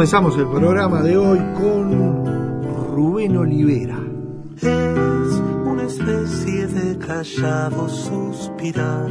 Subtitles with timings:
[0.00, 2.24] Comenzamos el programa de hoy con
[2.96, 3.98] Rubén Olivera.
[4.56, 9.10] Es una especie de callado suspirar,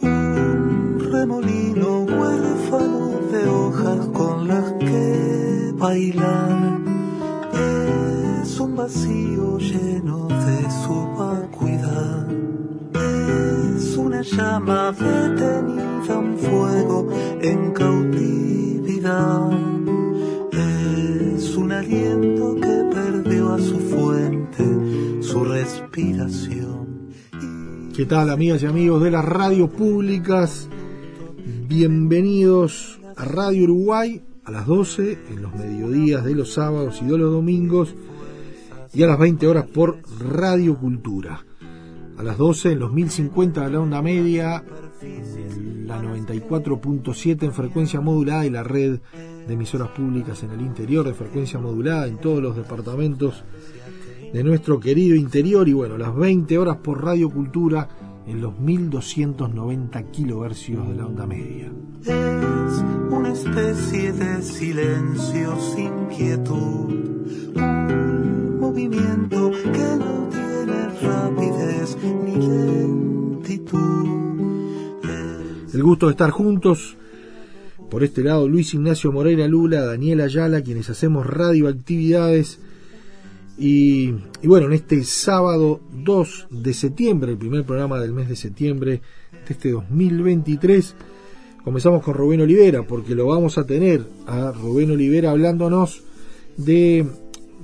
[0.00, 6.80] un remolino huérfano de hojas con las que bailar.
[8.42, 12.28] Es un vacío lleno de su vacuidad.
[13.76, 15.21] Es una llama detenida,
[28.02, 30.68] ¿Qué tal amigas y amigos de las radios públicas?
[31.68, 37.16] Bienvenidos a Radio Uruguay a las 12 en los mediodías de los sábados y de
[37.16, 37.94] los domingos
[38.92, 41.46] y a las 20 horas por Radio Cultura.
[42.18, 44.64] A las 12 en los 1050 de la onda media,
[45.86, 48.98] la 94.7 en frecuencia modulada y la red
[49.46, 53.44] de emisoras públicas en el interior de frecuencia modulada en todos los departamentos
[54.32, 57.88] de nuestro querido interior y bueno, las 20 horas por Radio Cultura
[58.26, 61.70] en los 1290 kilohercios de la onda media.
[62.02, 66.94] Es una especie de silencio sin quietud,
[67.56, 74.08] un movimiento que no tiene rapidez ni lentitud.
[75.74, 76.96] El gusto de estar juntos
[77.90, 82.58] por este lado, Luis Ignacio Moreira Lula, Daniela Ayala, quienes hacemos radioactividades.
[83.58, 84.10] Y,
[84.42, 89.02] bueno, en este sábado 2 de septiembre, el primer programa del mes de septiembre
[89.46, 90.94] de este 2023,
[91.62, 96.02] comenzamos con Rubén Olivera, porque lo vamos a tener a Rubén Olivera hablándonos
[96.56, 97.06] de,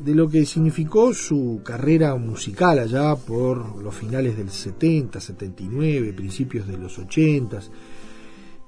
[0.04, 6.66] de lo que significó su carrera musical allá por los finales del 70, 79, principios
[6.66, 7.60] de los 80.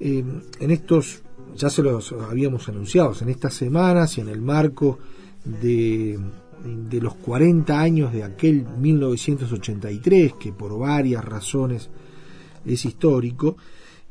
[0.01, 0.25] Eh,
[0.59, 1.23] en estos
[1.55, 4.99] ya se los habíamos anunciado, en estas semanas y en el marco
[5.45, 6.19] de,
[6.65, 11.91] de los 40 años de aquel 1983, que por varias razones
[12.65, 13.57] es histórico,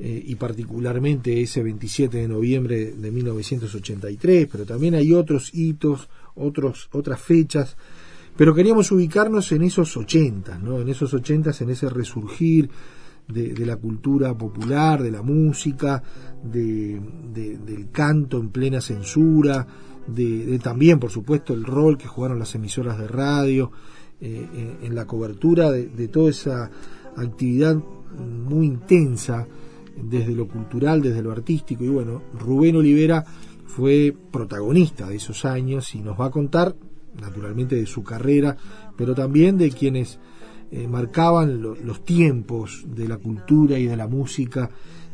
[0.01, 6.87] eh, y particularmente ese 27 de noviembre de 1983, pero también hay otros hitos, otros,
[6.93, 7.75] otras fechas,
[8.37, 10.79] pero queríamos ubicarnos en esos 80, ¿no?
[10.79, 12.69] en esos 80, en ese resurgir
[13.27, 16.01] de, la cultura popular, de la música,
[16.43, 17.01] de,
[17.33, 19.67] del canto en plena censura,
[20.15, 23.71] de, también, por supuesto, el rol que jugaron las emisoras de radio
[24.21, 26.69] eh, en, la cobertura de, toda esa
[27.15, 29.47] actividad muy intensa
[30.01, 31.83] desde lo cultural, desde lo artístico.
[31.83, 33.23] Y bueno, Rubén Olivera
[33.65, 36.75] fue protagonista de esos años y nos va a contar,
[37.21, 38.57] naturalmente, de su carrera,
[38.97, 40.19] pero también de quienes
[40.71, 44.69] eh, marcaban los tiempos de la cultura y de la música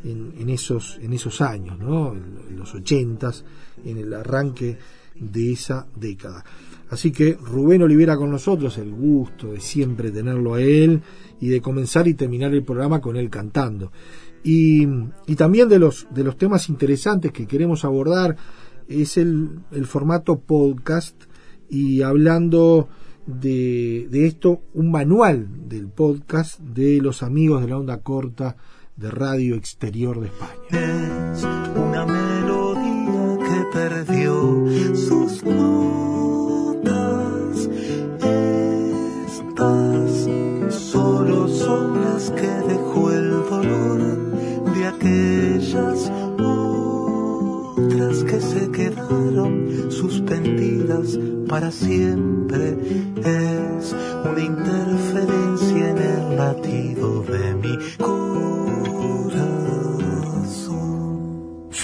[0.05, 2.13] en, esos, en esos años, ¿no?
[2.13, 3.43] en, los ochentas,
[3.83, 4.77] en el arranque
[5.15, 6.43] de esa década.
[6.89, 11.01] Así que Rubén Olivera con nosotros, el gusto de siempre tenerlo a él
[11.41, 13.91] y de comenzar y terminar el programa con él cantando.
[14.43, 14.87] Y,
[15.25, 18.35] y también de los, de los temas interesantes que queremos abordar
[18.87, 21.19] es el, el formato podcast
[21.67, 22.87] y hablando
[23.25, 28.55] de, de esto un manual del podcast de los amigos de la onda corta
[28.95, 30.53] de Radio Exterior de España.
[31.33, 31.43] Es
[31.75, 34.65] una melodía que perdió
[34.95, 36.49] sus notas.
[39.27, 40.29] Estas
[40.73, 44.01] solo son las que dejó el dolor
[44.73, 46.11] de aquellas
[47.67, 52.77] otras que se quedaron suspendidas para siempre
[53.17, 54.94] es una interferencia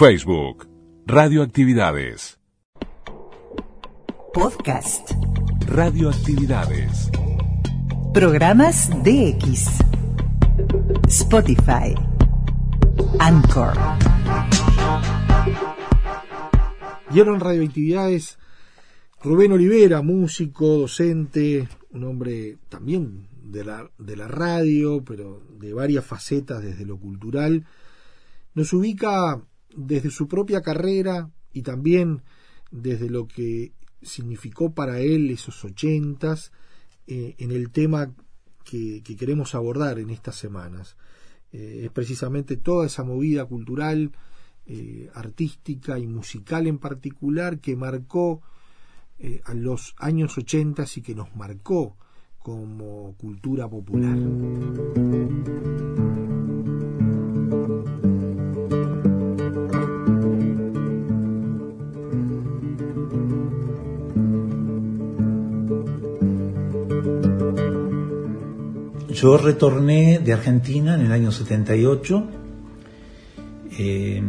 [0.01, 0.67] Facebook,
[1.05, 2.39] Radioactividades.
[4.33, 5.11] Podcast.
[5.67, 7.11] Radioactividades.
[8.11, 9.67] Programas DX.
[11.07, 11.93] Spotify.
[13.19, 13.73] Anchor.
[17.13, 18.39] Y ahora en Radioactividades,
[19.21, 26.03] Rubén Olivera, músico, docente, un hombre también de la, de la radio, pero de varias
[26.03, 27.67] facetas desde lo cultural,
[28.55, 29.39] nos ubica
[29.75, 32.23] desde su propia carrera y también
[32.71, 36.51] desde lo que significó para él esos ochentas
[37.07, 38.13] eh, en el tema
[38.63, 40.95] que, que, queremos abordar en estas semanas.
[41.51, 44.11] Eh, es precisamente toda esa movida cultural,
[44.65, 48.41] eh, artística y musical en particular que marcó
[49.19, 51.97] eh, a los años ochentas y que nos marcó
[52.39, 54.17] como cultura popular.
[69.13, 72.23] Yo retorné de Argentina en el año 78.
[73.77, 74.21] Eh,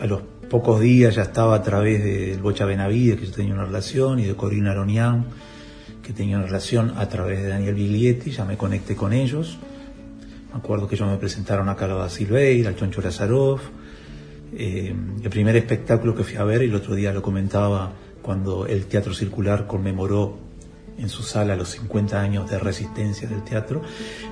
[0.00, 3.66] a los pocos días ya estaba a través del Bocha Benavides, que yo tenía una
[3.66, 5.26] relación, y de Corina Aronian,
[6.02, 9.58] que tenía una relación a través de Daniel Biglietti, ya me conecté con ellos.
[10.50, 13.60] Me acuerdo que ellos me presentaron a Carlos Silveira, al Choncho Lazarov.
[14.54, 17.92] Eh, el primer espectáculo que fui a ver, y el otro día lo comentaba
[18.22, 20.43] cuando el Teatro Circular conmemoró
[20.98, 23.82] en su sala los 50 años de resistencia del teatro.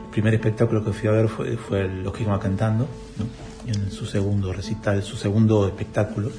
[0.05, 2.87] El primer espectáculo que fui a ver fue, fue Los que iban cantando,
[3.19, 3.27] ¿no?
[3.67, 6.31] en su segundo recital, su segundo espectáculo,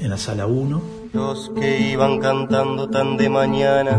[0.00, 0.82] en la sala 1.
[1.12, 3.98] Los que iban cantando tan de mañana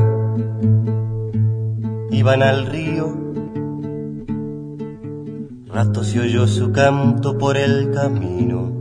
[2.12, 3.18] iban al río.
[5.68, 8.72] Rato se oyó su canto por el camino.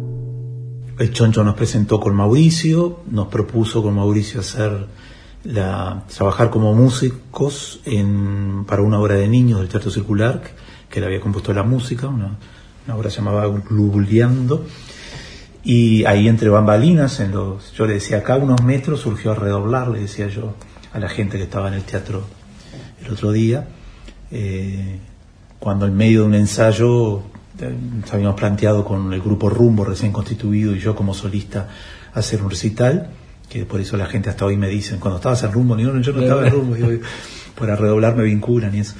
[0.98, 4.86] El Choncho nos presentó con Mauricio, nos propuso con Mauricio hacer
[5.44, 10.50] la, trabajar como músicos en, para una obra de niños del Teatro Circular, que,
[10.90, 12.36] que le había compuesto la música, una,
[12.94, 14.66] obra llamada Glubuleando.
[15.64, 19.88] Y ahí entre bambalinas, en los, yo le decía, acá unos metros surgió a redoblar,
[19.88, 20.54] le decía yo
[20.92, 22.24] a la gente que estaba en el teatro
[23.04, 23.68] el otro día,
[24.30, 24.98] eh,
[25.58, 27.22] cuando en medio de un ensayo
[27.60, 27.74] eh,
[28.12, 31.68] habíamos planteado con el grupo Rumbo recién constituido y yo como solista
[32.14, 33.10] hacer un recital,
[33.48, 36.00] que por eso la gente hasta hoy me dicen, cuando estabas en rumbo, yo no,
[36.00, 36.90] yo no estaba en rumbo, digo,
[37.58, 38.94] para redoblar me vinculan y eso,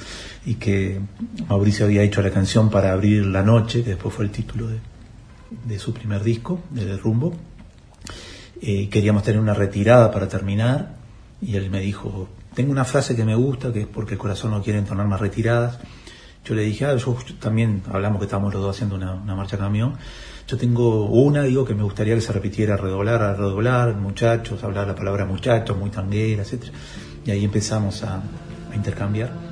[0.45, 0.99] y que
[1.47, 4.79] Mauricio había hecho la canción para abrir la noche, que después fue el título de,
[5.65, 7.33] de su primer disco, de rumbo,
[8.61, 10.97] eh, queríamos tener una retirada para terminar,
[11.41, 14.51] y él me dijo, tengo una frase que me gusta, que es porque el corazón
[14.51, 15.79] no quiere entonar más retiradas,
[16.43, 19.57] yo le dije, ah, yo también hablamos que estábamos los dos haciendo una, una marcha
[19.57, 19.95] camión,
[20.49, 24.87] yo tengo una, digo, que me gustaría que se repitiera redoblar, a redoblar, muchachos, hablar
[24.87, 26.63] la palabra muchachos, muy tanguera, etc.
[27.23, 28.15] Y ahí empezamos a,
[28.71, 29.48] a intercambiar.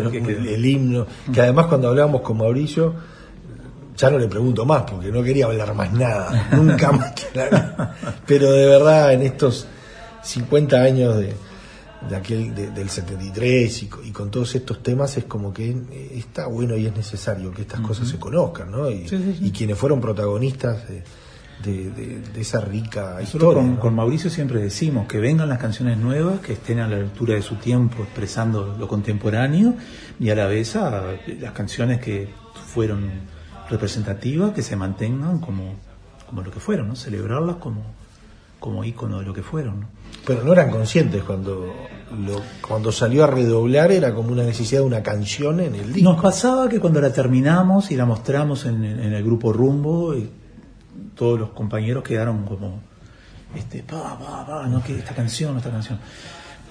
[0.00, 0.10] Quedó.
[0.10, 0.40] Que quedó.
[0.54, 1.06] El, himno.
[1.32, 2.94] Que además cuando hablábamos con Mauricio,
[3.96, 6.48] ya no le pregunto más porque no quería hablar más nada.
[6.52, 7.12] Nunca más
[8.26, 9.66] Pero de verdad, en estos
[10.22, 11.34] 50 años de,
[12.08, 16.10] de aquel de- del 73 y, y con todos estos temas es como que eh,
[16.16, 18.90] está bueno y es necesario que estas cosas se conozcan, ¿no?
[18.90, 19.46] Y, Sí, sí, sí.
[19.46, 21.02] y quienes fueron protagonistas de,
[21.62, 23.54] de- de- de esa rica Nosotros historia.
[23.62, 23.80] con, ¿no?
[23.80, 27.42] con Mauricio siempre decimos que vengan las canciones nuevas, que estén a la altura de
[27.42, 29.74] su tiempo, expresando lo contemporáneo,
[30.18, 32.28] y a la vez a las canciones que
[32.66, 33.08] fueron
[33.70, 35.74] representativas, que se mantengan como,
[36.28, 36.96] como lo que fueron, ¿no?
[36.96, 37.82] celebrarlas como,
[38.60, 39.80] como ícono de lo que fueron.
[39.80, 39.86] ¿no?
[40.26, 41.72] Pero no eran conscientes cuando
[42.26, 46.12] lo, cuando salió a redoblar era como una necesidad de una canción en el disco.
[46.12, 50.28] Nos pasaba que cuando la terminamos y la mostramos en, en el grupo Rumbo, y
[51.14, 52.80] todos los compañeros quedaron como,
[53.54, 55.98] este, pa, pa, pa, no, que esta canción, esta canción.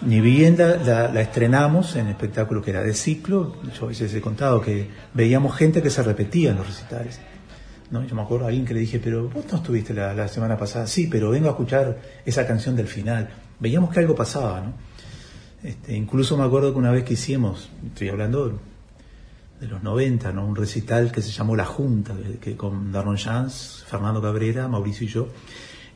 [0.02, 4.14] Ni bien la, la- la estrenamos en espectáculo que era de ciclo, yo a veces
[4.14, 7.20] he contado que veíamos gente que se repetía en los recitales.
[7.92, 8.04] ¿no?
[8.06, 10.58] Yo me acuerdo a alguien que le dije, pero vos no estuviste la, la semana
[10.58, 13.30] pasada, sí, pero vengo a escuchar esa canción del final.
[13.60, 14.74] Veíamos que algo pasaba, ¿no?
[15.64, 18.60] Este, incluso me acuerdo que una vez que hicimos, estoy hablando
[19.64, 20.46] de los 90, ¿no?
[20.46, 25.06] un recital que se llamó La Junta, que, que con Darron Jans, Fernando Cabrera, Mauricio
[25.08, 25.28] y yo,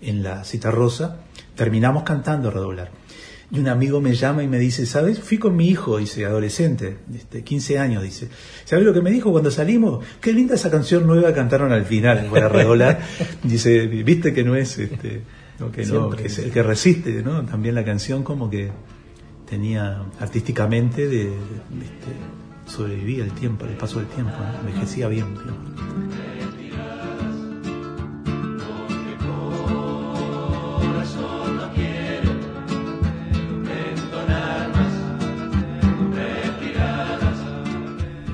[0.02, 1.18] en la Cita Rosa,
[1.56, 2.92] terminamos cantando a redoblar.
[3.52, 5.20] Y un amigo me llama y me dice, ¿sabes?
[5.20, 8.30] Fui con mi hijo, dice, adolescente, este, 15 años, dice.
[8.66, 10.04] ¿Sabes lo que me dijo cuando salimos?
[10.22, 13.02] Qué linda esa canción nueva cantaron al final, para redoblar.
[13.44, 15.24] dice, viste que no es, este,
[15.60, 17.44] no, que no, que es el que resiste, ¿no?
[17.46, 18.70] También la canción como que
[19.50, 22.12] tenía artísticamente de, de- este,
[22.68, 24.60] sobrevivía el tiempo, el paso del tiempo, ¿no?
[24.70, 25.34] envejecía bien.
[25.34, 25.78] ¿no?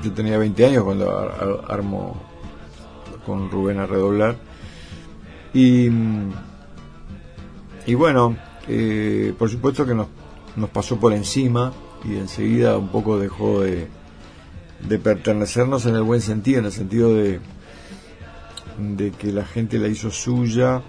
[0.02, 2.16] Yo tenía 20 años cuando ar- ar- armo
[3.24, 4.36] con Rubén a redoblar.
[5.54, 5.88] Y,
[7.86, 8.36] y bueno,
[8.68, 10.08] eh, por supuesto que nos,
[10.56, 11.72] nos pasó por encima
[12.04, 13.88] y enseguida un poco dejó de,
[14.88, 17.40] de pertenecernos en el buen sentido, en el sentido de,
[18.78, 20.82] de que la gente la hizo suya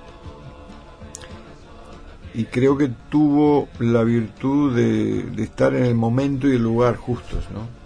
[2.36, 7.46] y creo que tuvo la virtud de, estar en el momento y el lugar justos,
[7.52, 7.86] ¿no?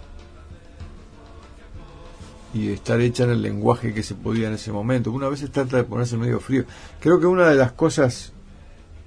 [2.52, 5.12] y estar hecha en el lenguaje que se podía en ese momento.
[5.12, 6.64] Una vez trata de ponerse medio frío.
[6.98, 8.32] Creo que una de las cosas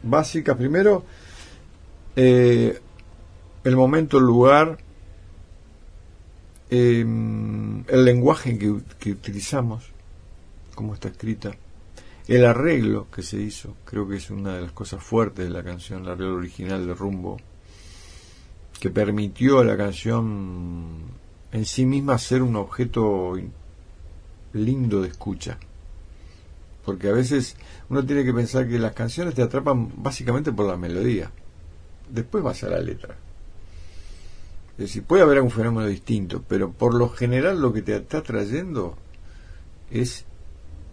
[0.02, 1.04] básicas, primero,
[2.16, 2.80] eh,
[3.66, 4.78] el momento, el lugar,
[6.70, 9.92] eh, el lenguaje que, que utilizamos,
[10.76, 11.52] cómo está escrita,
[12.28, 15.64] el arreglo que se hizo, creo que es una de las cosas fuertes de la
[15.64, 17.38] canción, el arreglo original de Rumbo,
[18.80, 20.90] que permitió a la canción
[21.52, 23.52] en sí misma ser un objeto in-
[24.54, 25.58] lindo de escucha.
[26.86, 27.56] Porque a veces
[27.90, 31.32] uno tiene que pensar que las canciones te atrapan básicamente por la melodía.
[32.10, 33.16] Después vas a la letra.
[34.74, 38.22] Es decir, puede haber algún fenómeno distinto, pero por lo general lo que te está
[38.24, 38.96] trayendo
[39.92, 40.26] es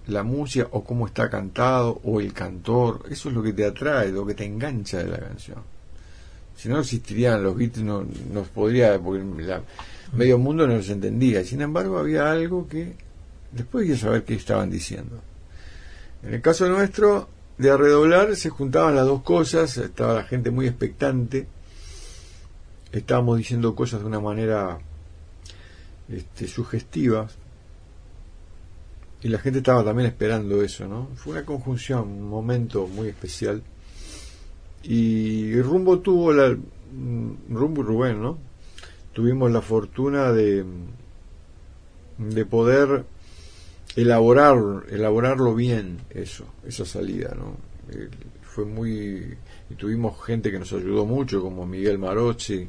[0.07, 3.05] la música o cómo está cantado o el cantor.
[3.11, 5.59] Eso es lo que te atrae, lo que te engancha de la canción.
[6.57, 9.63] Si no existirían los beats, no nos podría, porque la-
[10.13, 11.43] medio mundo no los entendía.
[11.45, 12.95] Sin embargo, había algo que
[13.53, 15.21] después que saber qué estaban diciendo.
[16.23, 20.51] En el caso nuestro, de a redoblar, se juntaban las dos cosas, estaba la gente
[20.51, 21.47] muy expectante,
[22.93, 24.79] estábamos diciendo cosas de una manera
[26.09, 27.29] este, sugestiva,
[29.23, 31.09] y la gente estaba también esperando eso, ¿no?
[31.15, 33.63] Fue una conjunción, un momento muy especial.
[34.83, 36.49] Y Rumbo tuvo la.
[36.49, 38.39] mm, Rumbo y Rubén, ¿no?
[39.13, 40.65] Tuvimos la fortuna de,
[42.17, 43.05] de poder
[43.95, 44.57] elaborar,
[44.89, 47.57] elaborarlo bien, eso, esa salida, ¿no?
[47.93, 48.09] Eh,
[48.43, 49.37] fue muy.
[49.69, 52.67] Y tuvimos gente que nos ayudó mucho, como Miguel Marochi,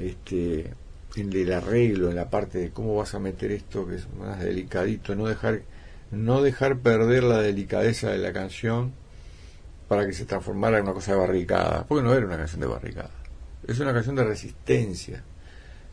[0.00, 0.72] este,
[1.16, 4.40] en el arreglo, en la parte de cómo vas a meter esto que es más
[4.40, 5.62] delicadito, no dejar,
[6.10, 8.92] no dejar perder la delicadeza de la canción
[9.88, 12.66] para que se transformara en una cosa de barricada, porque no era una canción de
[12.66, 13.10] barricada,
[13.66, 15.22] es una canción de resistencia,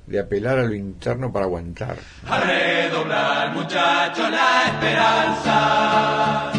[0.07, 1.97] de apelar a lo interno para aguantar.
[2.27, 6.58] A redoblar, muchachos, la esperanza.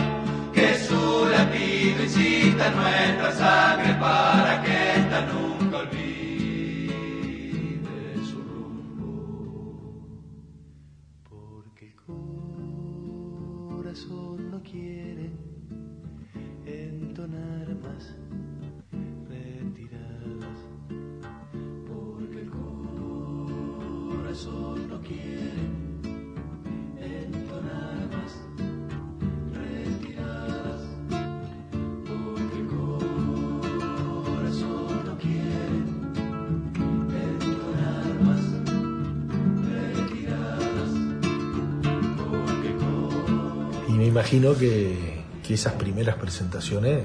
[44.20, 47.02] Imagino que, esas primeras presentaciones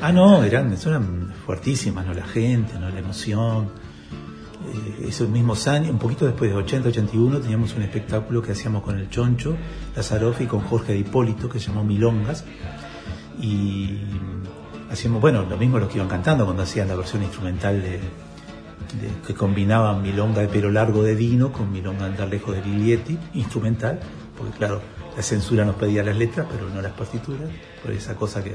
[0.00, 2.14] Ah, no, eran, eran fuertísimas, ¿no?
[2.14, 2.88] La gente, ¿no?
[2.88, 3.64] La emoción.
[4.72, 8.82] Eh, esos mismos años, un poquito después de 80, 81, teníamos un espectáculo que hacíamos
[8.82, 9.56] con el Choncho,
[9.94, 12.44] Lazaroff y con Jorge de Hipólito, que se llamó Milongas.
[13.42, 13.98] Y
[14.90, 18.00] hacíamos, bueno, lo mismo los que iban cantando cuando hacían la versión instrumental de, de-
[19.26, 24.00] que combinaban milonga de pelo largo de Dino con milonga andar lejos de Biglietti, instrumental,
[24.36, 24.80] porque claro,
[25.16, 27.48] la censura nos pedía las letras, pero no las partituras,
[27.82, 28.54] por esa cosa que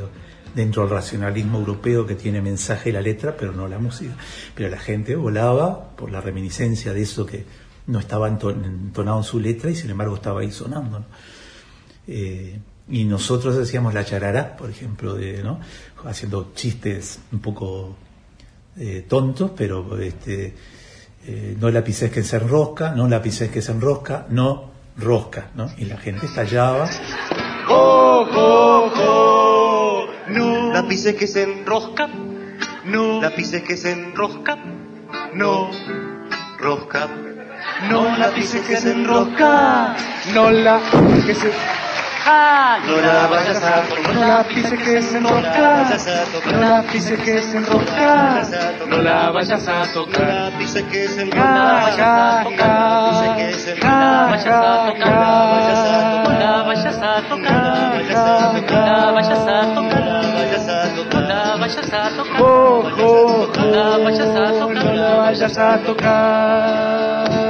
[0.54, 4.14] dentro del racionalismo europeo que tiene mensaje la letra, pero no la música.
[4.54, 7.46] Pero la gente volaba por la reminiscencia de eso que
[7.88, 11.04] no estaba entonado en su letra y sin embargo estaba ahí sonando.
[12.08, 15.60] Eh, y nosotros hacíamos la charará, por ejemplo, de, ¿no?
[16.06, 17.96] haciendo chistes un poco
[18.78, 20.54] eh, tontos, pero este,
[21.26, 24.71] eh, no la que se enrosca, no la que se enrosca, no
[25.02, 25.70] rosca, ¿no?
[25.78, 26.88] Y la gente estallaba.
[27.68, 30.08] ¡Jo, jo, jo!
[30.28, 30.72] No.
[30.74, 32.08] La pises que se enrosca,
[32.86, 33.22] no.
[33.22, 34.58] La pises que se enrosca,
[35.34, 35.70] no.
[36.60, 37.10] Rosca.
[37.90, 39.96] No la pises que se enrosca,
[40.34, 40.80] no la
[41.26, 41.52] que se
[42.26, 45.88] no la vayas a tocar, no la pises que se enrosca,
[46.46, 48.44] no la pises que se enrosca,
[48.88, 52.44] no la vayas a tocar, no la pises que se enrosca, no la vayas a
[52.44, 53.22] tocar,
[53.82, 55.10] no la vayas a tocar,
[56.24, 58.00] no la vayas a tocar, no
[58.86, 60.02] la vayas a tocar,
[61.12, 62.42] no la vayas a tocar,
[63.58, 67.41] no la vayas a tocar, no la vayas a tocar.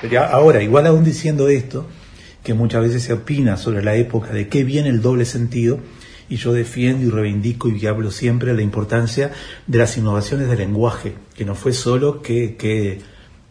[0.00, 1.86] Pero ahora, igual aún diciendo esto,
[2.42, 5.78] que muchas veces se opina sobre la época de qué viene el doble sentido,
[6.28, 9.32] y yo defiendo y reivindico y hablo siempre de la importancia
[9.66, 13.00] de las innovaciones del lenguaje, que no fue solo que, que,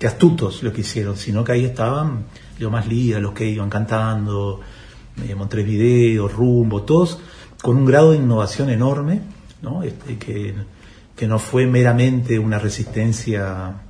[0.07, 2.25] astutos lo que hicieron, sino que ahí estaban
[2.57, 4.61] los más líderes, los que iban cantando,
[5.27, 7.19] eh, Montevideo, Rumbo, todos
[7.61, 9.21] con un grado de innovación enorme,
[9.61, 9.83] ¿no?
[9.83, 10.53] Este, que,
[11.17, 13.81] que no fue meramente una resistencia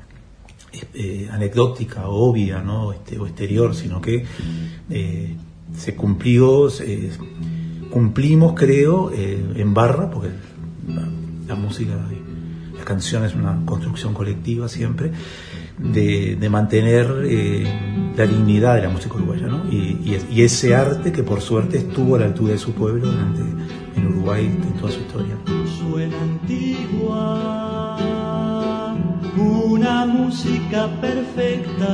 [0.94, 2.94] eh, anecdótica, obvia, ¿no?
[2.94, 4.24] Este, o exterior, sino que
[4.90, 5.36] eh,
[5.76, 6.68] se cumplió,
[7.90, 10.30] cumplimos, creo, eh, en barra, porque
[11.48, 11.94] la, música,
[12.78, 15.12] la canción es una construcción colectiva siempre,
[15.80, 17.08] de, mantener
[18.16, 19.72] la dignidad de la música uruguaya, ¿no?
[19.72, 23.42] Y, ese arte que por suerte estuvo a la altura de su pueblo durante,
[23.96, 25.36] en Uruguay en toda su historia.
[29.80, 31.94] Una música perfecta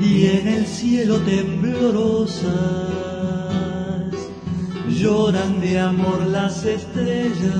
[0.00, 2.52] y en el cielo temblorosas
[4.88, 7.56] lloran de amor las estrellas.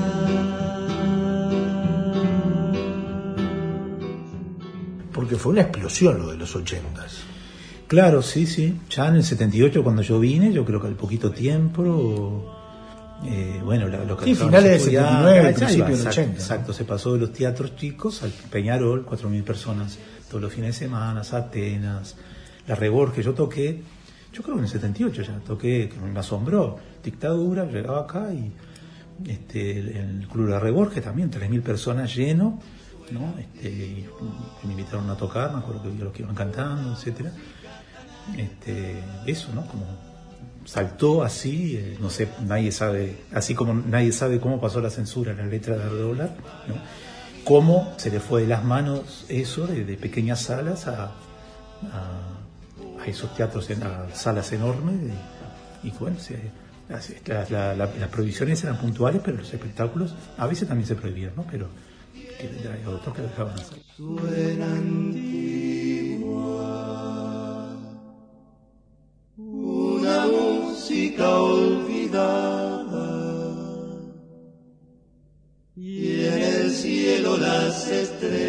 [5.13, 7.23] Porque fue una explosión lo de los ochentas.
[7.89, 8.77] Claro, sí, sí.
[8.91, 12.58] Ya en el 78 cuando yo vine, yo creo que al poquito tiempo
[13.25, 16.33] eh, bueno, lo que sí, finales del 79, principios del 80.
[16.35, 20.87] Exacto, se pasó de los teatros chicos al Peñarol, 4.000 personas todos los fines de
[20.87, 22.17] semana, Atenas,
[22.67, 23.25] la Reborges.
[23.25, 23.83] Yo toqué,
[24.33, 28.53] yo creo que en el 78 ya toqué, que me asombró, dictadura, llegaba acá y
[29.27, 32.61] este, el, Club la Reborges también, 3.000 personas lleno,
[33.11, 33.35] ¿no?
[33.39, 37.33] Este, y me invitaron a tocar, me acuerdo que los que iban cantando, etcétera.
[38.37, 39.67] Este, eso, ¿no?
[39.67, 40.08] Como
[40.69, 45.33] saltó así, eh, no sé, nadie sabe, así como nadie sabe cómo pasó la censura
[45.33, 46.27] en la letra de Ardola,
[46.69, 46.75] ¿no?
[47.43, 51.13] cómo se le fue de las manos eso de, pequeñas salas a,
[51.91, 54.97] a, esos teatros, en, a salas enormes,
[55.83, 56.19] y, bueno,
[56.91, 61.47] las prohibiciones eran puntuales, pero los espectáculos a veces también se prohibían, ¿no?
[61.51, 61.69] Pero
[62.15, 63.79] hay otros que dejaban hacer.
[71.41, 73.09] Olvidada
[75.77, 78.48] y en el cielo las estrellas.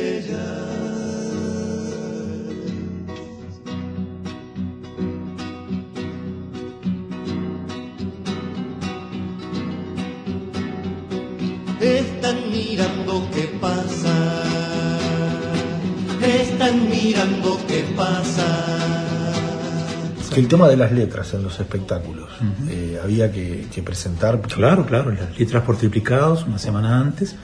[20.40, 22.30] El tema de las letras en los espectáculos,
[22.70, 24.40] eh, había que, presentar...
[24.42, 27.36] Claro, claro, las letras por triplicados una semana antes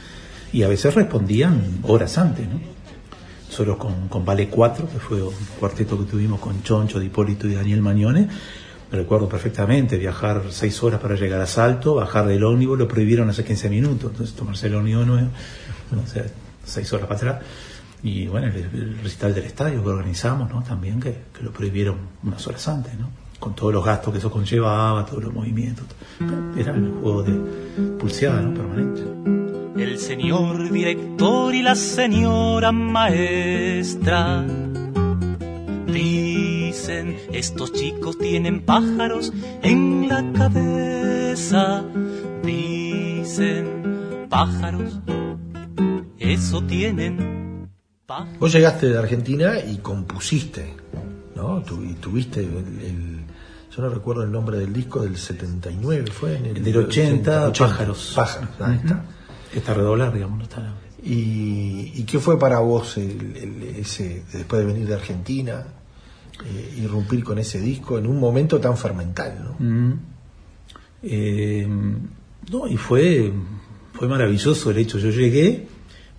[0.53, 2.59] y a veces respondían horas antes, ¿no?
[3.49, 7.55] Solo con, con Vale 4, que fue un cuarteto que tuvimos con Choncho, Hipólito y
[7.55, 8.27] Daniel Mañone,
[8.91, 13.29] me recuerdo perfectamente, viajar seis horas para llegar a Salto, bajar del ómnibus, lo prohibieron
[13.29, 15.29] hace 15 minutos, entonces tomarse el ómnibus nuevo,
[16.03, 16.25] o sea,
[16.63, 17.45] seis horas para atrás
[18.05, 20.61] y bueno, el, recital del estadio que organizamos, ¿no?
[20.61, 23.09] También que, lo prohibieron unas horas antes, ¿no?
[23.39, 25.87] Con todos los gastos que eso conllevaba, todos los movimientos.
[26.55, 27.33] Era el juego de
[27.97, 28.53] pulseada, ¿no?
[28.53, 29.01] Permanente.
[29.81, 34.45] El señor director y la señora maestra
[35.87, 41.83] dicen, estos chicos tienen pájaros en la cabeza.
[42.43, 44.99] Dicen, pájaros,
[46.19, 47.44] eso tienen
[48.39, 50.73] Vos llegaste de Argentina y compusiste,
[51.35, 51.61] ¿no?
[51.63, 52.49] Tu- y tuviste el,
[52.81, 53.19] el-
[53.75, 57.67] yo no recuerdo el nombre del disco del 79, fue en el Del 80, 80,
[57.67, 58.13] Pájaros.
[58.15, 59.03] Pájaros, ahí está.
[59.53, 60.73] Está redoblar, digamos, no está.
[61.03, 65.63] ¿Y, y qué fue para vos el- el- ese después de venir de Argentina,
[66.45, 69.65] eh, irrumpir con ese disco en un momento tan fermental, ¿no?
[69.65, 69.93] Mm.
[71.03, 71.67] Eh,
[72.51, 73.31] no, y fue,
[73.93, 74.97] fue maravilloso el hecho.
[74.99, 75.67] Yo llegué,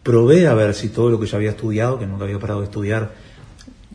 [0.07, 2.67] probé a ver si todo lo que yo había estudiado, que nunca había parado de
[2.67, 3.11] estudiar,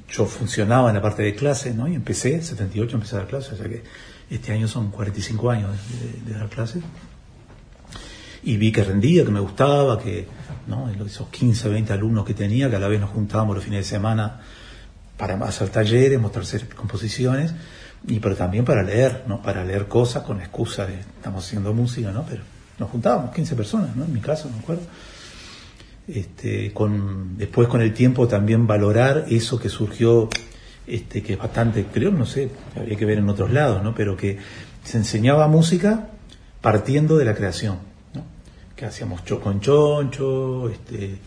[0.10, 1.88] yo funcionaba en la parte de clases, ¿no?
[1.88, 3.82] Y empecé, 78 empecé a dar clases, o sea que
[4.30, 6.84] este año son 45 años de, de- de dar clases.
[8.44, 10.28] Y vi que rendía, que me gustaba, que
[10.68, 10.90] ¿no?
[11.06, 13.90] esos 15, 20 alumnos que tenía, que a la vez nos juntábamos los fines de
[13.90, 14.42] semana
[15.18, 16.44] para hacer talleres, mostrar
[16.76, 17.54] composiciones,
[18.06, 19.42] y pero también para leer, ¿no?
[19.42, 22.26] Para leer cosas con excusa de estamos haciendo música, ¿no?
[22.28, 22.42] Pero
[22.80, 24.04] nos juntábamos 15 personas, ¿no?
[24.04, 24.84] En mi caso, me acuerdo.
[26.08, 30.30] Este, con, después con el tiempo también valorar eso que surgió,
[30.88, 33.94] este, que es bastante, creo, no sé, habría que ver en otros lados, ¿no?
[33.96, 34.38] Pero que
[34.84, 36.10] se enseñaba música
[36.60, 37.78] partiendo de la creación.
[38.76, 41.18] Que hacíamos cho con choncho, este,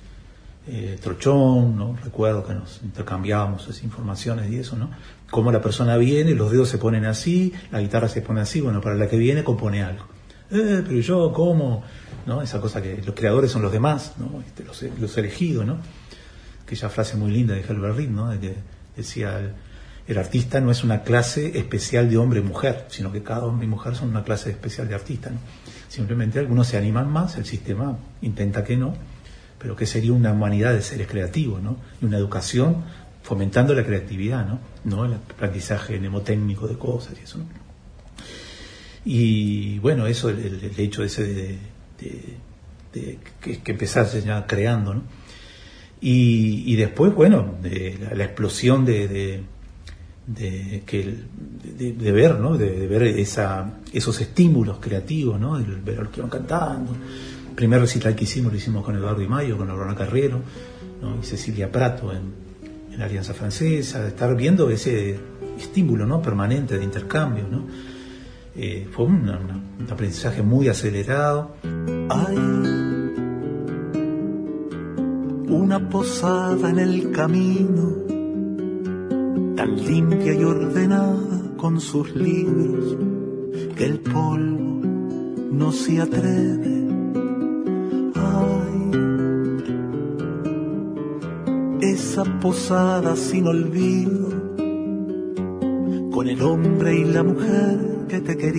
[0.66, 1.96] eh, trochón, ¿no?
[2.02, 4.90] Recuerdo que nos intercambiábamos esas informaciones y eso, ¿no?
[5.30, 8.80] Cómo la persona viene, los dedos se ponen así, la guitarra se pone así, bueno,
[8.80, 10.04] para la que viene compone algo.
[10.50, 11.84] Eh, pero yo, ¿cómo?
[12.42, 14.12] Esa cosa que los creadores son los demás.
[14.46, 15.78] Este, los, elegidos, ¿no?
[16.64, 18.30] Aquella frase muy linda de Helbert Reed, ¿no?
[18.30, 18.54] De que
[18.96, 19.52] decía,
[20.06, 23.66] el, artista no es una clase especial de hombre y mujer, sino que cada hombre
[23.66, 25.30] y mujer son una clase especial de artista.
[25.88, 28.94] Simplemente algunos se animan más, el sistema intenta que no,
[29.58, 31.76] pero que sería una humanidad de seres creativos, ¿no?
[32.00, 32.84] Y una educación
[33.22, 34.58] fomentando la creatividad, ¿no?
[34.84, 37.44] No el aprendizaje mnemotécnico de cosas y eso, ¿no?
[39.04, 41.58] Y bueno, eso, el, el- el hecho ese de,
[42.05, 42.37] de-
[43.01, 45.03] de que, que ya creando, ¿no?
[46.01, 51.14] Y, y después, bueno, de la, la explosión de, de, que
[51.79, 52.57] de, ver, ¿no?
[52.57, 55.57] De, ver esa, esos estímulos creativos, ¿no?
[55.57, 56.93] El ver a los que iban cantando.
[57.49, 60.40] El primer recital que hicimos lo hicimos con Eduardo y Mayo, con Aurora Carrero,
[61.01, 61.17] ¿no?
[61.21, 62.33] Y Cecilia Prato en,
[62.93, 65.19] en la Alianza Francesa, de estar viendo ese
[65.59, 66.21] estímulo, ¿no?
[66.21, 67.64] Permanente de intercambio, ¿no?
[68.57, 71.51] Eh, fue un, un aprendizaje muy acelerado.
[72.09, 72.38] Hay
[75.49, 77.97] una posada en el camino,
[79.57, 82.97] tan limpia y ordenada con sus libros,
[83.75, 84.83] que el polvo
[85.51, 86.87] no se atreve.
[88.14, 88.90] Ay,
[91.81, 94.29] esa posada sin olvido,
[96.12, 98.53] con el hombre y la mujer que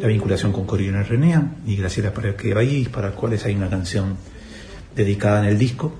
[0.00, 4.16] la vinculación con Corina Renea y Graciela para las cuales hay una canción
[4.96, 5.94] dedicada en el disco.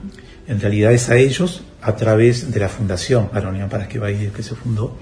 [0.49, 4.43] En realidad es a ellos a través de la fundación Aronía para que Baís que
[4.43, 4.99] se fundó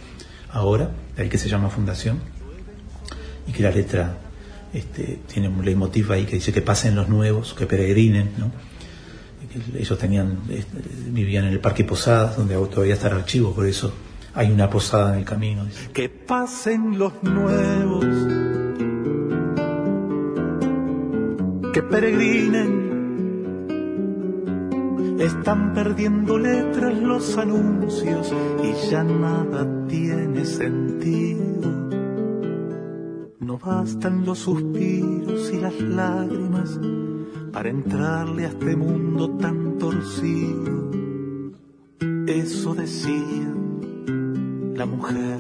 [0.50, 2.18] ahora, de ahí que se llama Fundación,
[3.46, 4.18] y que la letra
[4.74, 8.52] este, tiene un leitmotiv ahí que dice que pasen los nuevos, que peregrinen, ¿no?
[9.50, 10.76] Que ellos tenían, este,
[11.11, 13.94] vivían en el Parque Posadas, donde todavía está el archivo, por eso
[14.38, 15.66] hay una posada en el camino.
[15.92, 18.07] que pasen los nuevos,
[21.72, 22.87] que peregrinen.
[25.18, 31.98] Están perdiendo letras los anuncios y ya nada tiene sentido.
[33.40, 36.79] No bastan los suspiros y las lágrimas
[37.53, 40.92] para entrarle a este mundo tan torcido.
[42.29, 43.48] Eso decía
[44.78, 45.38] la mujer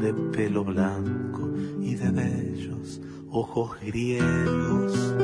[0.00, 5.14] de pelo blanco y de bellos ojos griegos.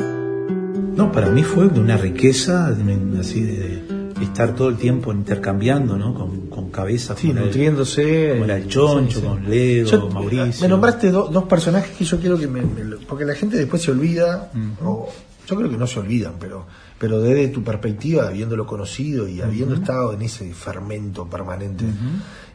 [0.97, 2.75] No, para mí fue de una riqueza
[3.21, 3.85] así de,
[4.23, 6.13] estar todo el tiempo intercambiando, ¿no?
[6.13, 7.15] Con, con cabeza.
[7.17, 8.31] Sí, la- nutriéndose.
[8.33, 9.27] Como la del Choncho, Sí, sí.
[9.27, 10.63] con Leo, Yo- Mauricio.
[10.63, 12.63] Me nombraste do- dos personajes que yo quiero que me,
[13.09, 14.51] Porque la gente después se olvida,
[14.85, 15.09] o
[15.47, 16.67] yo creo que no se olvidan, pero,
[16.99, 21.85] pero desde tu perspectiva, habiéndolo conocido y habiendo estado en ese fermento permanente.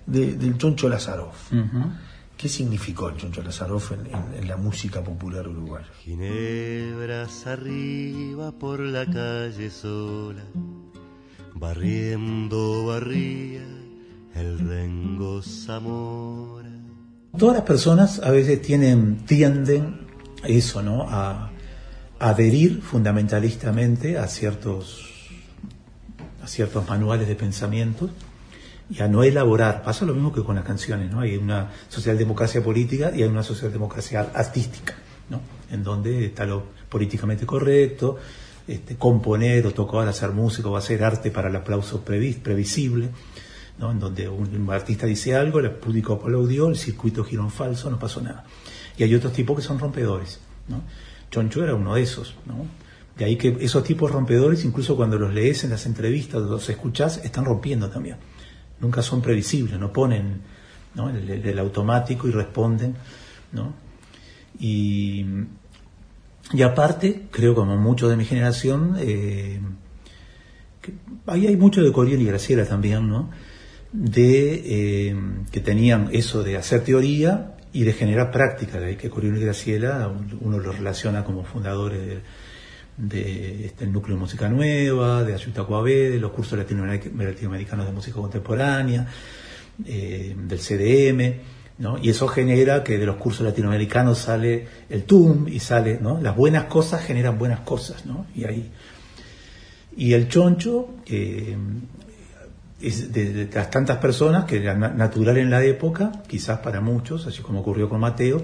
[0.05, 1.51] De- del Choncho Lazaroff.
[1.53, 1.91] Ujú.
[2.37, 5.87] ¿Qué significó el Choncho Lazaroff en, en- en la música popular uruguaya?
[6.03, 10.43] Ginebras arriba por la calle sola,
[11.55, 13.61] barriendo barría
[14.35, 16.69] el rengo Zamora.
[17.37, 20.07] Todas las personas a veces tienen, tienden
[20.43, 21.03] a eso, ¿no?
[21.09, 21.49] A,
[22.19, 25.03] a adherir fundamentalistamente a ciertos,
[26.43, 28.09] a ciertos manuales de pensamiento
[28.93, 29.83] y a no elaborar.
[29.83, 31.21] Pasa lo mismo que con las canciones, ¿no?
[31.21, 34.95] Hay una socialdemocracia política y hay una socialdemocracia artística,
[35.29, 35.41] ¿no?
[35.71, 38.17] En donde está lo políticamente correcto,
[38.67, 43.09] este, componer o tocar, hacer música o hacer arte para el aplauso previsible,
[43.79, 43.91] ¿no?
[43.91, 47.97] en donde un, artista dice algo, el público aplaudió, el circuito giró en falso, no
[47.97, 48.45] pasó nada.
[48.95, 50.39] Y hay otros tipos que son rompedores.
[50.67, 50.81] ¿no?
[51.31, 52.35] Choncho era uno de esos.
[52.45, 52.67] ¿no?
[53.17, 57.17] De ahí que esos tipos rompedores, incluso cuando los lees en las entrevistas, los escuchás,
[57.25, 58.17] están rompiendo también.
[58.83, 60.41] Nunca son previsibles, no ponen
[60.93, 61.09] ¿no?
[61.09, 62.95] El, automático y responden.
[63.51, 63.73] ¿no?
[64.59, 65.25] Y,
[66.51, 69.59] y aparte, creo como muchos de mi generación, eh,
[71.25, 73.29] ahí hay mucho de Coriel y Graciela también, ¿no?
[73.93, 75.15] de eh,
[75.51, 79.41] que tenían eso de hacer teoría y de generar práctica, de ahí que Coriel y
[79.41, 82.21] Graciela uno los relaciona como fundadores de
[82.97, 88.19] de este, el núcleo de música nueva, de Ayuta de los cursos latinoamericanos de música
[88.19, 89.07] contemporánea,
[89.85, 91.41] eh, del CDM,
[91.79, 91.97] ¿no?
[91.97, 96.21] y eso genera que de los cursos latinoamericanos sale el TUM y sale, ¿no?
[96.21, 98.27] las buenas cosas generan buenas cosas, ¿no?
[98.35, 98.71] y ahí
[99.95, 106.59] y el choncho es de, las tantas personas que era natural en la época, quizás
[106.59, 108.41] para muchos, así como ocurrió con Mateo,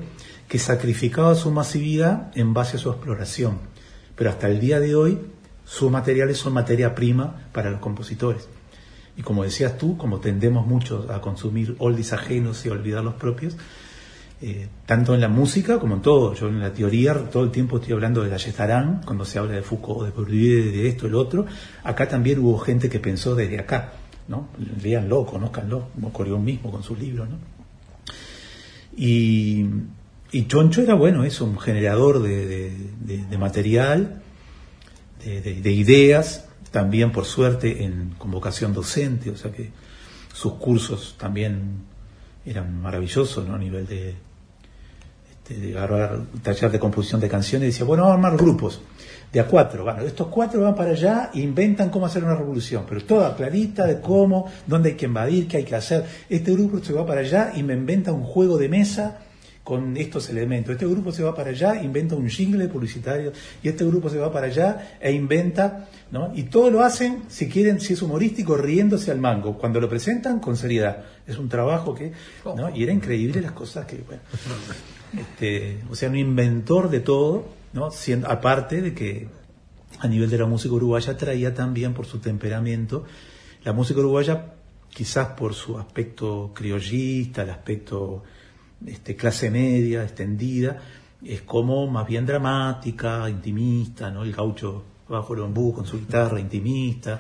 [0.48, 3.58] que sacrificaba su masividad en base a su exploración
[4.20, 5.18] pero hasta el día de hoy
[5.64, 8.50] sus materiales son materia prima para los compositores.
[9.16, 13.56] Y como decías tú, como tendemos mucho a consumir oldies ajenos y olvidar los propios,
[14.42, 16.34] eh, tanto en la música como en todo.
[16.34, 19.54] Yo en la teoría todo el tiempo estoy hablando de la Yetarán, cuando se habla
[19.54, 21.46] de Foucault, de Bourdieu, de esto, el otro.
[21.86, 23.94] Acá también hubo gente que pensó desde acá,
[24.28, 24.50] ¿no?
[24.84, 27.38] Leanlo, conózcanlo, como Corión mismo con sus libros, ¿no?
[28.98, 29.66] Y,
[30.32, 32.72] y Choncho era, bueno, es un generador de,
[33.38, 34.22] material,
[35.24, 39.72] de, ideas, también por suerte en convocación docente, o sea que
[40.34, 41.84] sus cursos también
[42.46, 43.56] eran maravillosos, ¿no?
[43.56, 44.14] A nivel de,
[45.32, 48.82] este, de agarrar taller de composición de canciones, y decía, bueno, vamos a armar grupos
[49.34, 49.84] de a cuatro.
[49.84, 54.00] Bueno, estos cuatro van para allá inventan cómo hacer una revolución, pero toda clarita de
[54.00, 56.06] cómo, dónde hay que invadir, qué hay que hacer.
[56.30, 59.20] Este grupo se va para allá y me inventa un juego de mesa
[59.70, 60.72] con estos elementos.
[60.72, 64.32] Este grupo se va para allá, inventa un jingle publicitario, y este grupo se va
[64.32, 66.32] para allá e inventa, ¿no?
[66.34, 69.60] Y todo lo hacen, si quieren, si es humorístico, riéndose al mango.
[69.60, 71.04] Cuando lo presentan, con seriedad.
[71.28, 72.76] Es un trabajo que, ¿no?
[72.76, 74.24] Y era increíble las cosas que, bueno,
[75.16, 77.92] este, o sea, un inventor de todo, ¿no?
[77.92, 79.28] Siendo, aparte de que
[80.00, 83.04] a nivel de la música uruguaya traía también por su temperamento,
[83.64, 84.46] la música uruguaya,
[84.90, 88.24] quizás por su aspecto criollista, el aspecto
[88.86, 90.78] este, clase media, extendida,
[91.24, 94.24] es como más bien dramática, intimista, ¿no?
[94.24, 97.20] El gaucho bajo el bambú con su guitarra intimista,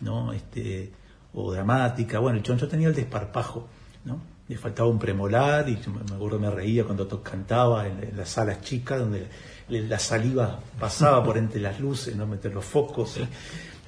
[0.00, 0.32] ¿no?
[0.32, 0.90] Este,
[1.34, 2.18] o dramática.
[2.18, 3.68] Bueno, el choncho tenía el desparpajo,
[4.04, 4.20] ¿no?
[4.48, 8.98] Le faltaba un premolar y me acuerdo me reía cuando cantaba en, las salas chicas
[8.98, 9.26] donde
[9.68, 12.26] la saliva pasaba por entre las luces, ¿no?
[12.26, 13.20] Meter los focos,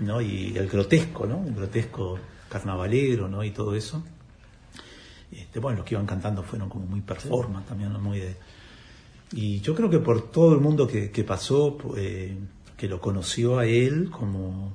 [0.01, 0.21] ¿no?
[0.21, 1.45] Y el grotesco, ¿no?
[1.47, 3.43] El grotesco carnavalero, ¿no?
[3.43, 4.03] Y todo eso.
[5.33, 8.37] Este, bueno, los que iban cantando fueron como muy performance también, muy de...
[9.33, 12.37] Y yo creo que por todo el mundo que, pasó, eh,
[12.77, 14.75] que lo conoció a él, como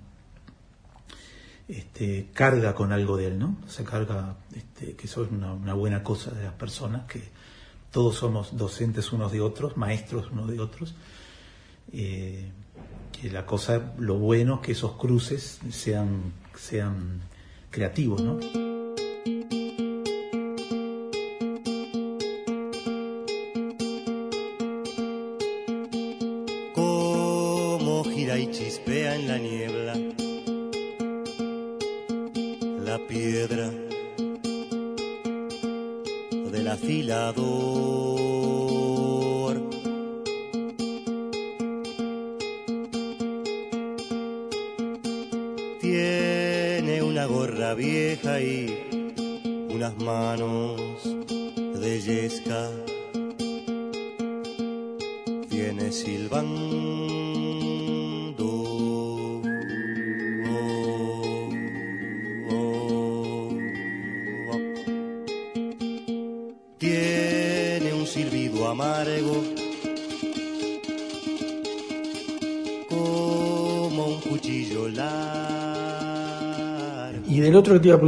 [1.68, 3.58] este, carga con algo de él, ¿no?
[3.68, 7.22] Se carga, este, que eso es una, buena cosa de las personas, que
[7.92, 10.96] todos somos docentes unos de otros, maestros unos de otros.
[11.92, 12.50] Eh,
[13.12, 17.22] que la cosa, lo bueno es que esos cruces sean, sean
[17.72, 18.75] creativos, ¿no?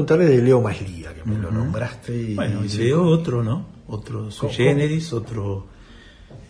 [0.05, 2.15] Te iba a preguntar de Leo Maslía, que me lo nombraste.
[2.15, 3.65] Y, bueno, y Leo otro, ¿no?
[3.87, 5.67] Otro su generis, otro.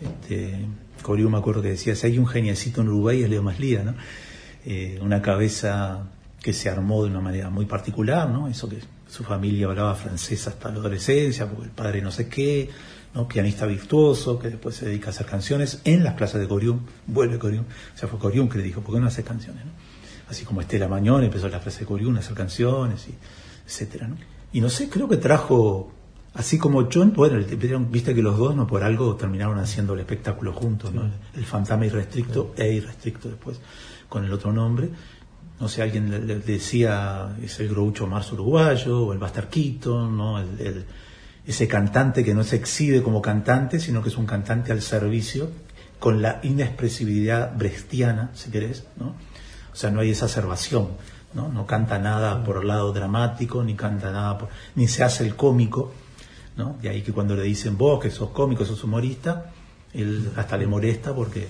[0.00, 0.66] Este,
[1.02, 3.94] Coriú me acuerdo que decía: si hay un geniecito en Uruguay es Leo Maslía, ¿no?
[4.64, 6.08] Eh, una cabeza
[6.42, 8.48] que se armó de una manera muy particular, ¿no?
[8.48, 12.68] Eso que su familia hablaba francés hasta la adolescencia, porque el padre no sé qué,
[13.14, 13.26] ¿no?
[13.26, 17.38] pianista virtuoso, que después se dedica a hacer canciones en las plazas de Corium, vuelve
[17.38, 19.64] Corium, o sea, fue Corium que le dijo, ¿por qué no hace canciones?
[19.64, 19.72] ¿no?
[20.28, 23.14] Así como Estela Mañón empezó plazas de Corium a hacer canciones, y
[23.66, 24.16] etcétera, ¿no?
[24.52, 25.92] Y no sé, creo que trajo,
[26.34, 27.38] así como John, bueno,
[27.90, 31.02] viste que los dos no por algo terminaron haciendo el espectáculo juntos, ¿no?
[31.34, 33.60] El fantasma irrestricto e irrestricto después,
[34.08, 34.90] con el otro nombre.
[35.60, 40.38] No sé, alguien le, decía, es el Groucho Mars uruguayo, o el Buster Keaton, ¿no?
[40.38, 40.86] el
[41.48, 45.50] ese cantante que no se exhibe como cantante, sino que es un cantante al servicio,
[45.98, 49.14] con la inexpresividad brechtiana, si querés, ¿no?
[49.78, 50.88] O sea, no hay exacerbación,
[51.34, 51.50] ¿no?
[51.50, 55.36] No canta nada por el lado dramático, ni canta nada por, ni se hace el
[55.36, 55.92] cómico,
[56.56, 56.78] ¿no?
[56.82, 59.52] De ahí que cuando le dicen vos que sos cómico, sos humorista,
[59.94, 61.46] él hasta le molesta porque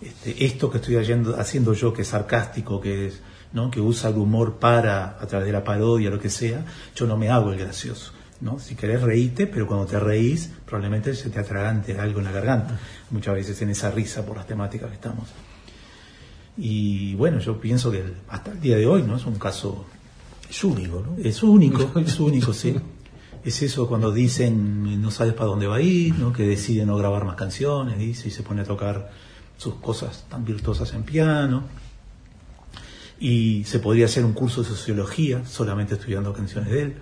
[0.00, 3.72] este, esto que estoy haciendo, yo, que es sarcástico, que es, ¿no?
[3.72, 7.16] que usa el humor para, a través de la parodia, lo que sea, yo no
[7.16, 8.12] me hago el gracioso.
[8.40, 8.60] ¿no?
[8.60, 12.78] Si querés reíte, pero cuando te reís, probablemente se te atragante algo en la garganta,
[13.10, 15.26] muchas veces en esa risa por las temáticas que estamos.
[16.58, 19.16] Y bueno, yo pienso que hasta el día de hoy, ¿no?
[19.16, 19.86] Es un caso...
[20.50, 21.22] Es único, ¿no?
[21.22, 22.74] Es único, es único, sí.
[23.44, 26.32] Es eso cuando dicen no sabes para dónde va a ir, ¿no?
[26.32, 29.10] Que decide no grabar más canciones, dice, y se pone a tocar
[29.56, 31.64] sus cosas tan virtuosas en piano.
[33.20, 36.96] Y se podría hacer un curso de sociología solamente estudiando canciones de él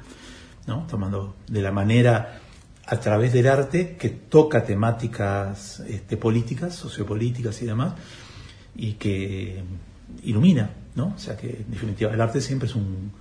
[0.67, 0.87] ¿no?
[0.89, 2.41] tomando de la manera
[2.87, 7.95] a través del arte que toca temáticas este, políticas, sociopolíticas y demás,
[8.77, 9.63] y que
[10.23, 11.15] ilumina, ¿no?
[11.15, 13.13] O sea que en definitiva el arte siempre es un,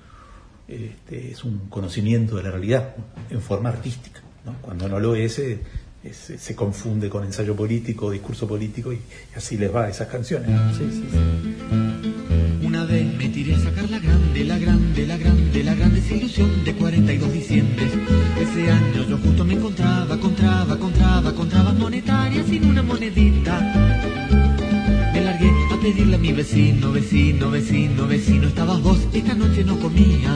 [0.68, 2.96] este, es un conocimiento de la realidad
[3.30, 4.54] en forma artística, ¿no?
[4.62, 5.60] Cuando no lo es, eh,
[6.12, 9.00] se confunde con ensayo político, discurso político y,
[9.36, 10.50] así les va a esas canciones.
[10.78, 11.08] Sí, sí,
[12.64, 16.64] Una vez me tiré a sacar la grande, la grande, la grande, la grande desilusión
[16.64, 17.88] de 42 diciembre.
[18.40, 23.75] Ese año yo justo me encontraba, encontraba, encontraba, encontraba monetaria sin una monedita.
[25.86, 30.36] Pedirle a mi vecino, vecino, vecino, vecino, estabas vos, esta noche no comía.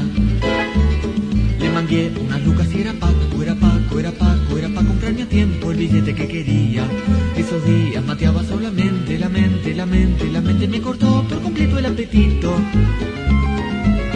[1.60, 5.26] Le mangué unas lucas y era Paco, era Paco, era Paco, era para comprarme a
[5.28, 6.86] tiempo el billete que quería.
[7.36, 11.88] Esos días mateaba solamente la mente, la mente, la mente me cortó por completo el
[11.88, 12.54] apetito.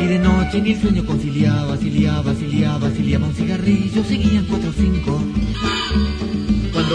[0.04, 4.74] Y de noche ni el sueño conciliaba, ciliaba, ciliaba, ciliaba un cigarrillo, seguían cuatro o
[4.74, 5.19] cinco.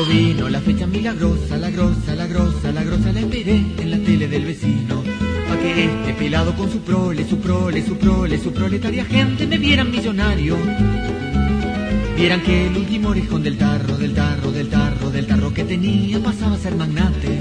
[0.07, 4.29] Vino la fecha milagrosa, la grosa, la grosa, la grosa, la esperé en la tele
[4.29, 5.03] del vecino
[5.61, 9.91] que este pelado con su prole, su prole, su prole, su proletaria gente me vieran
[9.91, 10.57] millonario.
[12.17, 16.21] Vieran que el último orejón del tarro, del tarro, del tarro, del tarro que tenía
[16.21, 17.41] pasaba a ser magnate.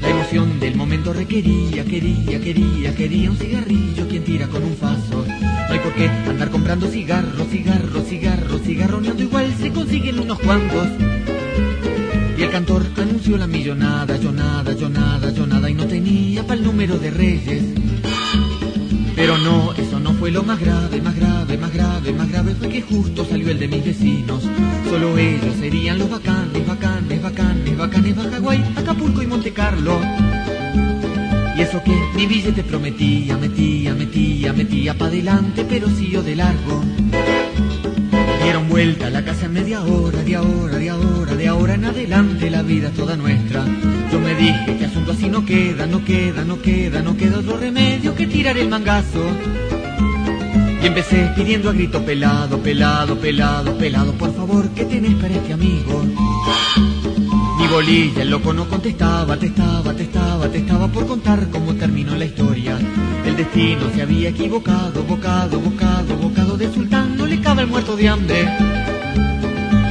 [0.00, 5.24] La emoción del momento requería, quería, quería, quería un cigarrillo quien tira con un faso.
[5.26, 9.70] No hay por qué andar comprando cigarros, cigarros, cigarros, cigarroneando igual se
[10.26, 10.88] unos cuantos.
[12.36, 16.42] Y el cantor anunció la millonada, yo nada, yo nada, yo nada, y no tenía
[16.42, 17.62] para el número de reyes.
[19.14, 22.68] Pero no, eso no fue lo más grave, más grave, más grave, más grave fue
[22.68, 24.42] que justo salió el de mis vecinos.
[24.90, 30.00] Solo ellos serían los bacanes, bacanes, bacanes, bacanes, Bajaguay, Acapulco y Monte Carlo.
[31.56, 36.82] Y eso que mi billete prometía, metía, metía, metía pa' adelante, pero siguió de largo.
[38.76, 42.50] Vuelta a la casa en media hora, de ahora, de ahora, de ahora en adelante
[42.50, 43.64] la vida es toda nuestra.
[44.12, 47.56] Yo me dije que asunto así no queda, no queda, no queda, no queda otro
[47.56, 49.24] remedio que tirar el mangazo.
[50.82, 55.54] Y empecé pidiendo a grito pelado, pelado, pelado, pelado, por favor, ¿qué tenés para este
[55.54, 56.04] amigo?
[57.58, 61.74] Mi bolilla, el loco no contestaba, te estaba, te estaba, te estaba por contar cómo
[61.76, 62.76] terminó la historia.
[63.24, 67.15] El destino se había equivocado, bocado, bocado, bocado de sultán,
[67.60, 68.44] el muerto de hambre.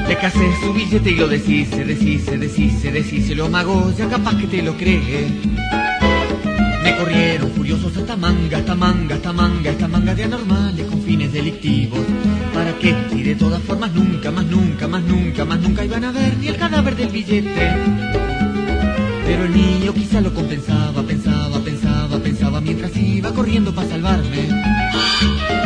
[0.07, 4.47] Le casé su billete y lo deshice, deshice, deshice, deshice, lo amagó, ya capaz que
[4.47, 5.27] te lo cree.
[6.83, 11.33] Me corrieron furiosos hasta manga, hasta manga, hasta manga, esta manga de anormales con fines
[11.33, 12.01] delictivos.
[12.53, 12.95] ¿Para qué?
[13.11, 16.47] Si de todas formas nunca, más nunca, más nunca, más nunca iban a ver ni
[16.47, 17.71] el cadáver del billete.
[19.25, 25.64] Pero el niño quizá lo compensaba, pensaba, pensaba, pensaba mientras iba corriendo para salvarme.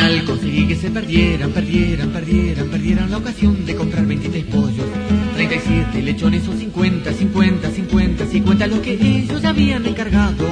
[0.00, 4.86] Al final conseguí que se perdieran, perdieran, perdieran, perdieran la ocasión de comprar 23 pollos,
[5.34, 10.46] 37 lechones o 50, 50, 50, 50 lo que ellos habían encargado.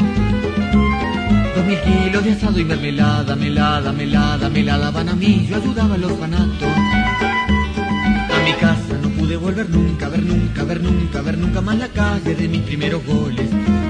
[1.56, 5.94] Dos mil kilos de asado y mermelada, melada, melada, melada van a mí, yo ayudaba
[5.94, 6.68] a los fanatos.
[6.68, 11.88] A mi casa no pude volver nunca, ver nunca, ver nunca, ver nunca más la
[11.88, 13.48] calle de mis primeros goles.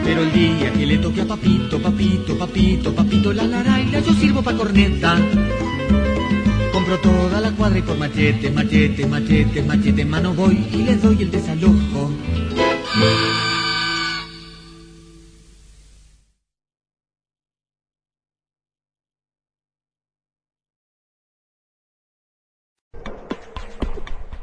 [0.09, 4.43] Pero el día que le toque a papito, papito, papito, papito, la laraila, yo sirvo
[4.43, 5.19] pa' corneta
[6.73, 11.25] cubro toda la cuadra y por machete, machete, machete, machete mano voy y les doy
[11.25, 12.11] el desalojo.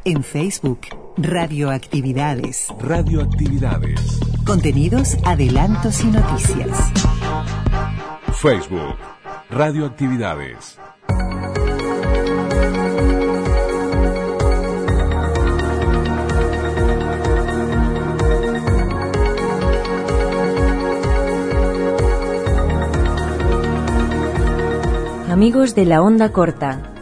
[0.07, 0.81] En Facebook,
[1.17, 2.67] Radioactividades.
[2.79, 4.19] Radioactividades.
[4.45, 6.77] Contenidos, adelantos y noticias.
[8.39, 8.97] Facebook,
[9.49, 10.77] Radioactividades.
[25.31, 26.94] Amigos de la onda corta,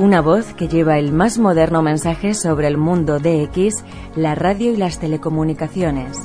[0.00, 3.84] una voz que lleva el más moderno mensaje sobre el mundo DX,
[4.16, 6.16] la radio y las telecomunicaciones.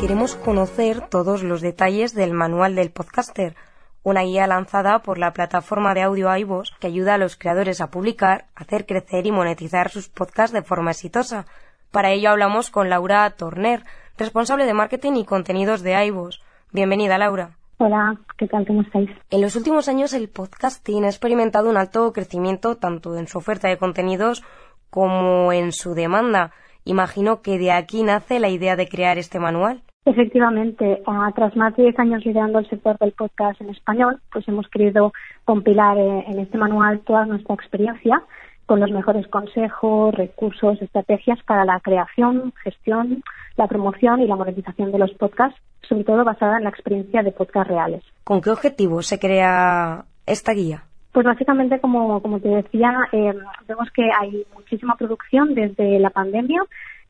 [0.00, 3.54] Queremos conocer todos los detalles del manual del podcaster,
[4.02, 7.92] una guía lanzada por la plataforma de audio iVoox que ayuda a los creadores a
[7.92, 11.46] publicar, hacer crecer y monetizar sus podcasts de forma exitosa.
[11.92, 13.84] Para ello hablamos con Laura Torner,
[14.18, 16.40] responsable de marketing y contenidos de iVoox.
[16.72, 17.56] Bienvenida, Laura.
[17.78, 18.66] Hola, ¿qué tal?
[18.66, 19.10] ¿Cómo estáis?
[19.30, 23.68] En los últimos años el podcasting ha experimentado un alto crecimiento tanto en su oferta
[23.68, 24.42] de contenidos
[24.88, 26.52] como en su demanda.
[26.84, 29.82] Imagino que de aquí nace la idea de crear este manual.
[30.06, 31.02] Efectivamente,
[31.34, 35.12] tras más de 10 años liderando el sector del podcast en español, pues hemos querido
[35.44, 38.22] compilar eh, en este manual toda nuestra experiencia
[38.66, 43.22] con los mejores consejos, recursos, estrategias para la creación, gestión,
[43.56, 47.32] la promoción y la monetización de los podcasts, sobre todo basada en la experiencia de
[47.32, 48.02] podcasts reales.
[48.24, 50.84] ¿Con qué objetivo se crea esta guía?
[51.12, 53.34] Pues básicamente, como, como te decía, eh,
[53.66, 56.62] vemos que hay muchísima producción desde la pandemia.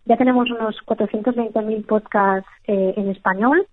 [0.05, 3.67] Ya tenemos unos 420.000 podcasts eh, en español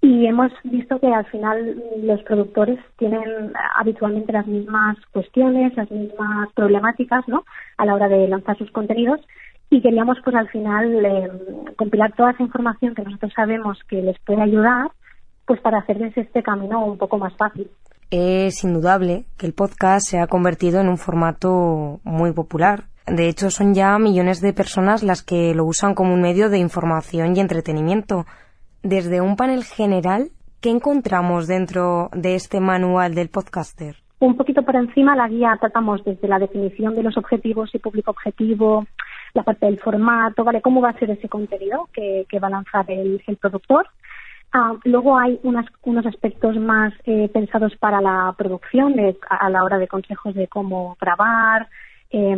[0.00, 6.52] y hemos visto que al final los productores tienen habitualmente las mismas cuestiones, las mismas
[6.54, 7.44] problemáticas, ¿no?
[7.78, 9.20] A la hora de lanzar sus contenidos
[9.70, 11.30] y queríamos pues al final eh,
[11.76, 14.90] compilar toda esa información que nosotros sabemos que les puede ayudar
[15.46, 17.70] pues para hacerles este camino un poco más fácil.
[18.10, 22.84] Es indudable que el podcast se ha convertido en un formato muy popular.
[23.06, 26.58] De hecho, son ya millones de personas las que lo usan como un medio de
[26.58, 28.26] información y entretenimiento
[28.82, 33.96] desde un panel general, ¿qué encontramos dentro de este manual del podcaster?
[34.20, 38.10] Un poquito por encima la guía tratamos desde la definición de los objetivos y público
[38.10, 38.86] objetivo,
[39.34, 40.60] la parte del formato, ¿vale?
[40.60, 43.86] ¿Cómo va a ser ese contenido que, va a lanzar el, productor?
[44.52, 48.94] Ah, luego hay unos aspectos más eh, pensados para la producción,
[49.28, 51.68] a la hora de consejos de cómo grabar,
[52.10, 52.36] eh,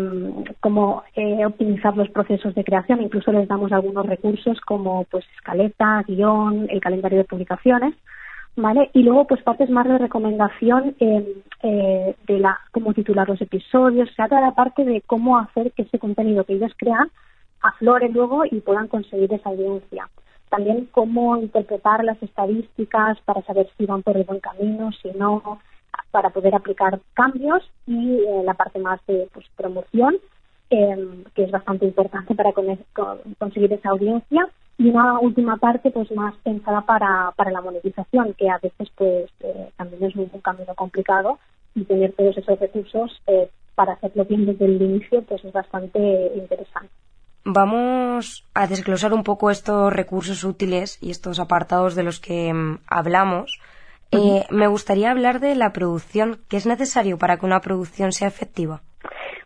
[0.59, 3.03] cómo eh, optimizar los procesos de creación.
[3.03, 7.95] Incluso les damos algunos recursos como pues escaleta, guion, el calendario de publicaciones.
[8.57, 8.91] ¿Vale?
[8.93, 11.25] Y luego, pues partes más de recomendación em,
[11.63, 15.73] eh, de la cómo titular los episodios, o sea, toda la parte de cómo hacer
[15.73, 17.11] que ese contenido que ellos crean
[17.63, 20.09] aflore luego y puedan conseguir esa audiencia.
[20.49, 25.61] También cómo interpretar las estadísticas para saber si van por el buen camino, si no,
[26.11, 30.17] para poder aplicar cambios y eh, la parte más de pues, promoción,
[30.71, 32.53] em, que es bastante importante para
[33.39, 34.49] conseguir esa audiencia
[34.81, 39.31] y una última parte pues más pensada para, para la monetización que a veces pues
[39.41, 41.39] eh, también es un, camino complicado
[41.75, 46.33] y tener todos esos recursos eh, para hacerlo bien desde el inicio pues es bastante
[46.35, 46.91] interesante.
[47.45, 52.79] Vamos a desglosar un poco estos recursos útiles y estos apartados de los que em,
[52.87, 53.61] hablamos
[54.13, 56.39] eh, me gustaría hablar de la producción.
[56.49, 58.81] ¿Qué es necesario para que una producción sea efectiva?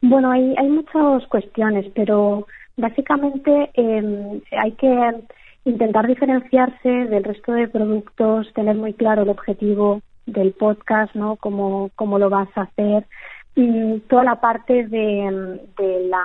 [0.01, 2.47] Bueno, hay, hay muchas cuestiones, pero
[2.77, 5.15] básicamente em, hay que
[5.65, 11.37] intentar diferenciarse del resto de productos, tener muy claro el objetivo del podcast, ¿no?
[11.37, 13.07] Cómo, cómo lo vas a hacer,
[13.55, 16.25] y toda la parte de, de, la,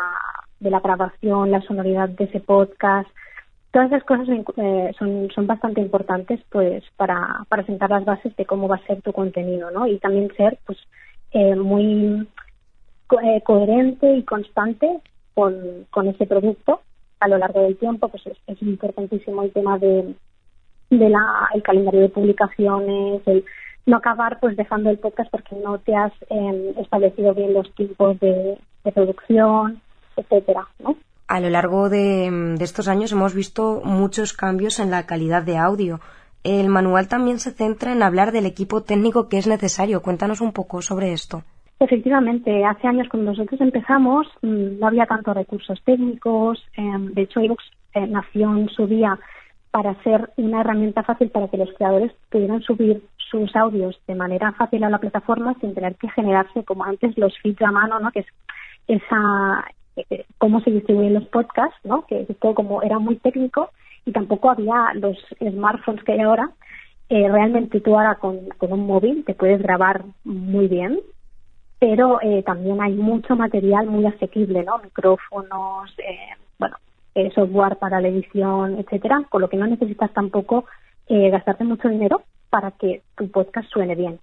[0.59, 3.07] de la grabación, la sonoridad de ese podcast,
[3.71, 4.27] todas esas cosas
[4.57, 8.87] eh, son, son bastante importantes pues para, para sentar las bases de cómo va a
[8.87, 9.85] ser tu contenido ¿no?
[9.87, 10.79] y también ser pues
[11.31, 12.27] eh, muy
[13.23, 14.99] eh, coherente y constante
[15.39, 16.81] con, con ese producto
[17.19, 20.15] a lo largo del tiempo pues es, importantísimo el tema de,
[20.89, 23.45] la, el calendario de publicaciones el
[23.85, 26.11] no acabar pues dejando el podcast porque no te has
[26.77, 29.81] establecido bien los tiempos de, de producción
[30.17, 30.97] etcétera ¿no?
[31.29, 36.01] a lo largo de, estos años hemos visto muchos cambios en la calidad de audio.
[36.43, 40.01] El manual también se centra en hablar del equipo técnico que es necesario.
[40.01, 41.43] Cuéntanos un poco sobre esto.
[41.79, 46.61] Efectivamente, hace años cuando nosotros empezamos mm, no había tantos recursos técnicos.
[46.75, 47.63] Em, de hecho, iVoox
[47.93, 49.17] eh, nació en su día
[49.71, 54.51] para ser una herramienta fácil para que los creadores pudieran subir sus audios de manera
[54.53, 58.11] fácil a la plataforma sin tener que generarse como antes los feeds a mano, ¿no?
[58.11, 58.27] Que es
[58.87, 59.65] esa
[59.95, 62.05] eh, cómo se distribuyen los podcasts, ¿no?
[62.07, 63.69] Que todo como era muy técnico
[64.05, 66.51] y tampoco había los smartphones que hay ahora.
[67.09, 70.99] Eh, realmente tú ahora con, con un móvil te puedes grabar muy bien,
[71.79, 74.77] pero eh, también hay mucho material muy asequible, ¿no?
[74.79, 76.75] Micrófonos, eh, bueno,
[77.15, 80.65] eh, software para la edición, etcétera, con lo que no necesitas tampoco
[81.07, 84.19] eh, gastarte mucho dinero para que tu podcast suene bien.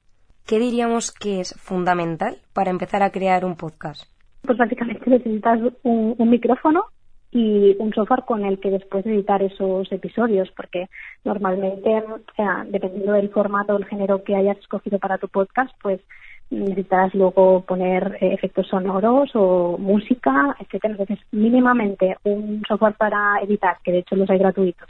[0.47, 4.05] ¿Qué diríamos que es fundamental para empezar a crear un podcast?
[4.43, 6.85] Pues básicamente necesitas un, un micrófono
[7.33, 10.89] y un software con el que después editar esos episodios, porque
[11.25, 12.05] normalmente,
[12.69, 16.01] dependiendo del formato o el género que hayas escogido para tu podcast, pues
[16.51, 20.93] necesitarás luego poner eh, efectos sonoros o música, etcétera.
[20.93, 24.89] Entonces, mínimamente un software para editar, que de hecho los hay gratuitos,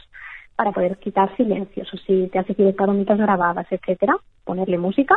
[0.55, 5.15] para poder quitar silencios o si te has equivocado mientras grabadas, etcétera, ponerle música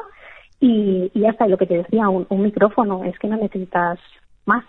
[0.60, 1.24] y, y.
[1.24, 3.98] Y lo que te decía, un, un micrófono, es que no necesitas
[4.44, 4.64] más.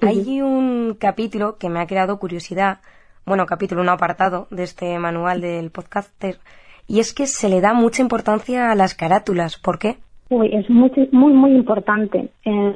[0.00, 2.80] Hay un capítulo que me ha creado curiosidad,
[3.24, 6.38] bueno, capítulo, un apartado de este manual del podcaster,
[6.86, 9.56] y es que se le da mucha importancia a las carátulas.
[9.56, 9.98] ¿Por qué?
[10.28, 12.30] Uy, es muy, muy, muy importante.
[12.44, 12.74] Eh,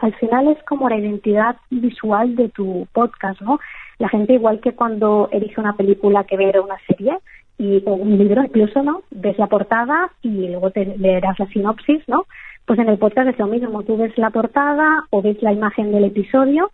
[0.00, 3.58] al final es como la identidad visual de tu podcast, ¿no?
[3.98, 7.18] La gente, igual que cuando elige una película que ver o una serie,
[7.58, 9.02] y o un libro incluso, ¿no?
[9.10, 12.26] Ves la portada y luego te leerás la sinopsis, ¿no?
[12.66, 15.92] Pues en el podcast es lo mismo, tú ves la portada o ves la imagen
[15.92, 16.70] del episodio,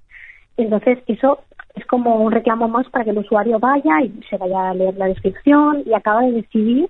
[0.57, 1.41] entonces eso
[1.75, 4.97] es como un reclamo más para que el usuario vaya y se vaya a leer
[4.97, 6.89] la descripción y acaba de decidir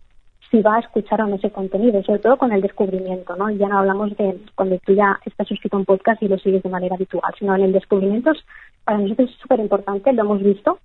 [0.53, 3.49] si va a escuchar o no ese contenido, sobre todo con el descubrimiento, ¿no?
[3.51, 6.63] Ya no hablamos de cuando tú ya estás suscrito a un podcast y lo sigues
[6.63, 8.33] de manera habitual, sino en el descubrimiento
[8.85, 10.79] para nosotros es súper importante, lo hemos visto,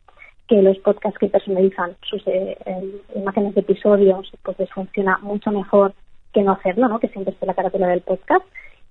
[0.48, 5.52] que los podcasts que personalizan sus eh, eh, imágenes de episodios, pues les funciona mucho
[5.52, 5.94] mejor
[6.32, 7.00] que no hacerlo, ¿no?
[7.00, 8.46] Que siempre esté la carátula del podcast,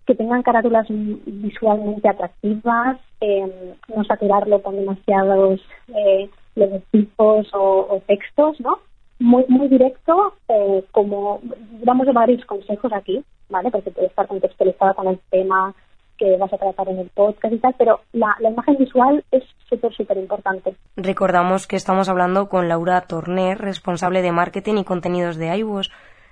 [0.07, 8.61] que tengan carátulas visualmente atractivas, eh, no saturarlo con demasiados eh, logotipos o, o textos,
[8.61, 8.79] ¿no?
[9.19, 11.41] Muy muy directo, eh, como
[11.85, 13.71] vamos a varios consejos aquí, ¿vale?
[13.71, 15.75] Porque puede estar contextualizada con el tema
[16.19, 19.45] que vas a tratar en el podcast y tal, pero la, la imagen visual es
[19.69, 20.75] súper, súper importante.
[20.97, 25.91] Recordamos que estamos hablando con Laura Torner, responsable de marketing y contenidos de iVoox.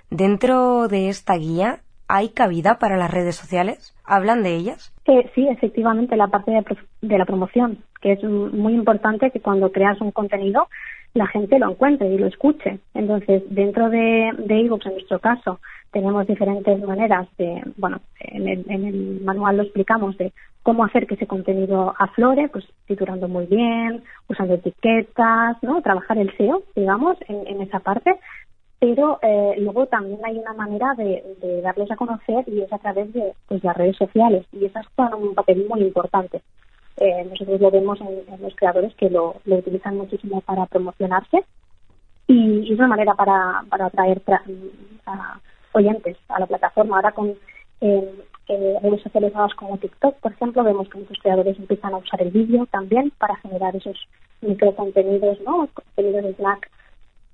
[0.09, 3.95] Dentro de esta guía, ¿hay cabida para las redes sociales?
[4.03, 4.93] ¿Hablan de ellas?
[5.05, 6.63] Eh, sí, efectivamente, la parte de,
[7.01, 10.67] de la promoción, que es muy importante que cuando creas un contenido
[11.15, 12.79] la gente lo encuentre y lo escuche.
[12.93, 15.59] Entonces, dentro de, de en nuestro caso,
[15.91, 21.07] tenemos diferentes maneras de, bueno, en el, en el manual lo explicamos de cómo hacer
[21.07, 25.81] que ese contenido aflore, pues titulando muy bien, usando etiquetas, ¿no?
[25.81, 28.19] Trabajar el SEO, digamos, en, en esa parte.
[28.79, 32.79] Pero eh, luego también hay una manera de, de, darlos a conocer y es a
[32.79, 34.45] través de pues, las redes sociales.
[34.51, 36.41] Y esas juegan un papel muy importante.
[36.97, 41.43] Eh, nosotros lo vemos en, los creadores que lo, utilizan muchísimo para promocionarse
[42.27, 44.21] y, es una manera para, para atraer
[45.73, 46.95] oyentes a la plataforma.
[46.97, 47.35] Ahora con
[47.81, 48.15] eh,
[48.47, 52.21] eh, redes sociales nuevas como TikTok, por ejemplo, vemos que muchos creadores empiezan a usar
[52.21, 53.97] el vídeo también para generar esos
[54.41, 55.67] microcontenidos, ¿no?
[55.73, 56.69] contenidos de snack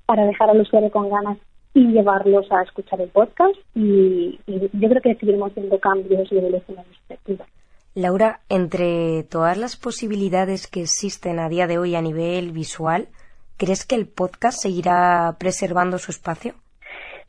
[0.05, 1.37] para dejar al usuario con ganas
[1.73, 6.85] y llevarlos a escuchar el podcast y, yo creo que seguiremos viendo cambios y evoluciones
[6.87, 7.47] respectivas.
[7.93, 13.09] Laura, entre todas las posibilidades que existen a día de hoy a nivel visual,
[13.57, 16.53] ¿crees que el podcast seguirá preservando su espacio?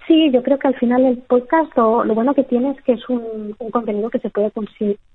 [0.06, 2.92] Sí, yo creo que al final el podcast lo, lo bueno que tiene es que
[2.92, 4.52] es un, contenido que se puede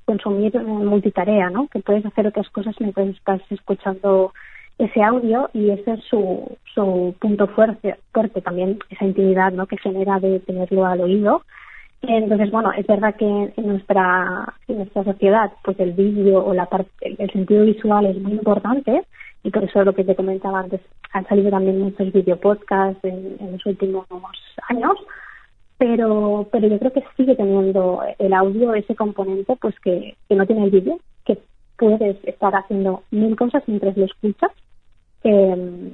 [0.06, 1.70] consumir en multitarea, ¿no?
[1.70, 4.34] Que puedes hacer otras cosas mientras estás escuchando
[4.78, 9.66] ese audio y ese es su, su punto fuerte, fuerte también, esa intimidad, ¿no?
[9.66, 11.44] Que genera de tenerlo al oído
[12.02, 16.68] entonces, bueno, es verdad que en nuestra, en nuestra sociedad, pues el vídeo o la
[16.68, 19.04] parte, el sentido visual es muy importante
[19.44, 20.82] y por eso lo que te comentaba antes,
[21.14, 24.06] han salido también muchos videopodcasts en, en los últimos
[24.70, 24.98] años,
[25.78, 30.46] pero, pero yo creo que sigue teniendo el audio ese componente, pues que, que no
[30.46, 31.40] tiene el vídeo, que
[31.78, 34.52] puedes estar haciendo mil cosas mientras lo escuchas.
[35.24, 35.92] Eh,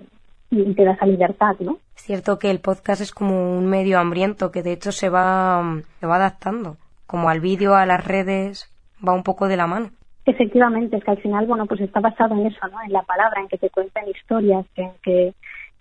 [0.53, 1.77] y te da esa libertad, ¿no?
[1.95, 5.81] Es cierto que el podcast es como un medio hambriento que de hecho se va,
[5.99, 6.77] se va adaptando,
[7.07, 8.69] como al vídeo, a las redes,
[9.05, 9.89] va un poco de la mano.
[10.25, 12.77] Efectivamente, es que al final, bueno, pues está basado en eso, ¿no?
[12.85, 15.33] En la palabra, en que te cuenten historias, en que,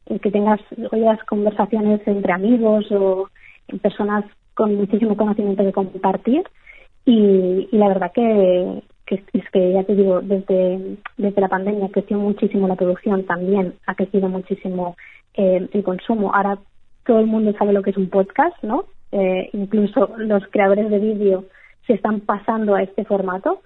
[0.06, 0.60] en que tengas
[0.90, 3.28] oigas conversaciones entre amigos o
[3.68, 6.42] en personas con muchísimo conocimiento de compartir.
[7.04, 8.82] Y, y la verdad que,
[9.14, 13.94] es que ya te digo, desde, desde la pandemia creció muchísimo la producción también, ha
[13.94, 14.96] crecido muchísimo
[15.34, 16.34] eh, el consumo.
[16.34, 16.58] Ahora
[17.04, 18.86] todo el mundo sabe lo que es un podcast, ¿no?
[19.12, 21.44] eh, incluso los creadores de vídeo
[21.86, 23.62] se están pasando a este formato.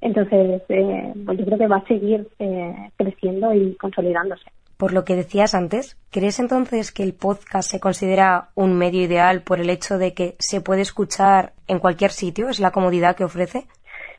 [0.00, 4.44] Entonces, eh, pues yo creo que va a seguir eh, creciendo y consolidándose.
[4.76, 9.42] Por lo que decías antes, ¿crees entonces que el podcast se considera un medio ideal
[9.42, 12.50] por el hecho de que se puede escuchar en cualquier sitio?
[12.50, 13.66] ¿Es la comodidad que ofrece?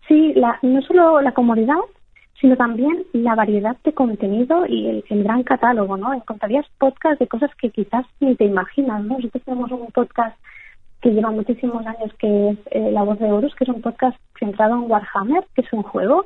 [0.08, 1.76] Sí, la, no solo la comodidad,
[2.40, 6.14] sino también la variedad de contenido y el, gran catálogo, ¿no?
[6.14, 9.16] Encontrarías podcasts de cosas que quizás ni te imaginas, ¿no?
[9.16, 10.38] Nosotros tenemos un podcast
[11.02, 14.18] que lleva muchísimos años que es eh, La Voz de Horus, que es un podcast
[14.40, 16.26] centrado en Warhammer, que es un juego.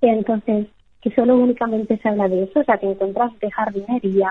[0.00, 0.66] Entonces,
[1.00, 4.30] que solo únicamente se habla de eso, o sea, que encuentras de jardinería,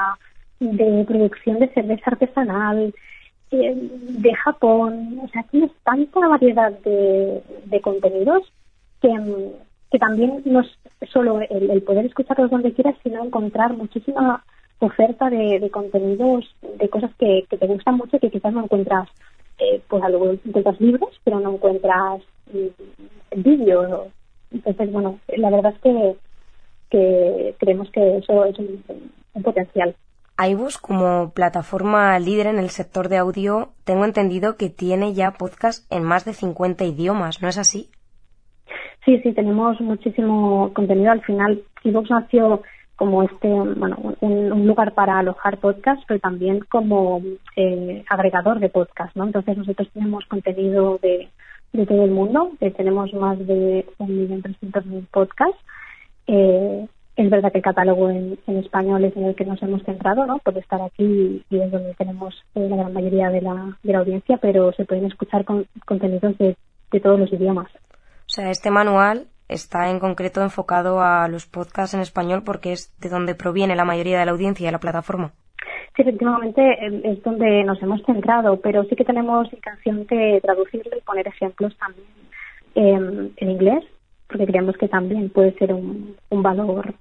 [0.60, 2.94] de producción de cerveza artesanal,
[3.52, 8.52] eh, de Japón, o sea, tienes tanta variedad de, de contenidos
[9.02, 9.52] que,
[9.92, 10.68] que también no es
[11.12, 14.44] solo el, poder escucharlos donde quieras, sino encontrar muchísima
[14.80, 19.10] oferta de, contenidos, de cosas que, te gustan mucho y que quizás no encuentras,
[19.60, 22.22] eh, pues algo encuentras libros, pero no encuentras
[22.52, 24.08] mm, vídeos.
[24.52, 26.16] Entonces, bueno, la verdad es que,
[26.90, 28.84] que creemos que eso es un,
[29.34, 29.96] un potencial.
[30.38, 35.92] iVoox, como plataforma líder en el sector de audio, tengo entendido que tiene ya podcast
[35.92, 37.92] en más de 50 idiomas, ¿no es así?
[39.06, 41.12] Sí, sí, tenemos muchísimo contenido.
[41.12, 42.62] Al final, Evox nació
[42.96, 47.20] como este, bueno, un, lugar para alojar podcasts, pero también como
[47.56, 49.24] eh, agregador de podcasts, ¿no?
[49.24, 51.30] Entonces nosotros tenemos contenido de,
[51.74, 55.60] de todo el mundo, eh, tenemos más de 1.300.000 podcasts.
[56.28, 60.28] Eh, es verdad que el catálogo en, español es en el que nos hemos centrado,
[60.28, 60.38] ¿no?
[60.38, 64.00] Por estar aquí y es donde tenemos eh, la gran mayoría de la, de la
[64.00, 66.56] audiencia, pero se pueden escuchar con, contenidos de,
[66.92, 67.72] de todos los idiomas.
[68.32, 72.98] O sea, este manual está en concreto enfocado a los podcasts en español porque es
[73.02, 75.34] de donde proviene la mayoría de la audiencia de la plataforma.
[75.94, 76.62] Sí, efectivamente
[77.04, 81.76] es donde nos hemos centrado, pero sí que tenemos intención de traducirlo y poner ejemplos
[81.78, 83.84] también en inglés,
[84.30, 86.94] porque creemos que también puede ser un, valor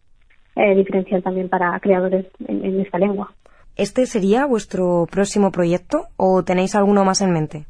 [0.57, 3.33] eh, diferencial también para creadores en esta lengua.
[3.77, 7.67] ¿Este sería vuestro próximo proyecto o tenéis alguno más en mente?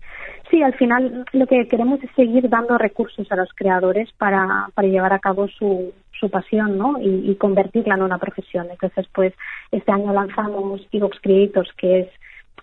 [0.51, 4.89] Sí, al final lo que queremos es seguir dando recursos a los creadores para, para
[4.89, 6.97] llevar a cabo su, su pasión ¿no?
[7.01, 8.67] y, convertirla en una profesión.
[8.71, 9.33] Entonces, pues
[9.71, 12.09] este año lanzamos Evox Creators, que es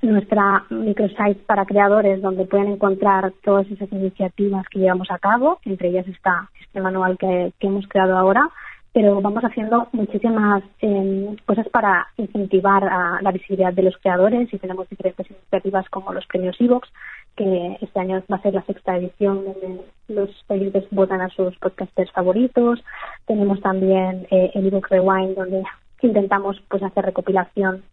[0.01, 5.59] nuestra microsite para creadores donde pueden encontrar todas esas iniciativas que llevamos a cabo.
[5.63, 8.49] Entre ellas está este manual que, hemos creado ahora
[8.93, 12.81] pero vamos haciendo muchísimas em, cosas para incentivar
[13.21, 16.89] la visibilidad de los creadores y tenemos diferentes iniciativas como los premios Evox,
[17.37, 21.55] que este año va a ser la sexta edición donde los oyentes votan a sus
[21.59, 22.83] podcasters favoritos.
[23.25, 25.63] Tenemos también eh, el Evox Rewind, donde
[26.01, 27.83] intentamos pues hacer recopilación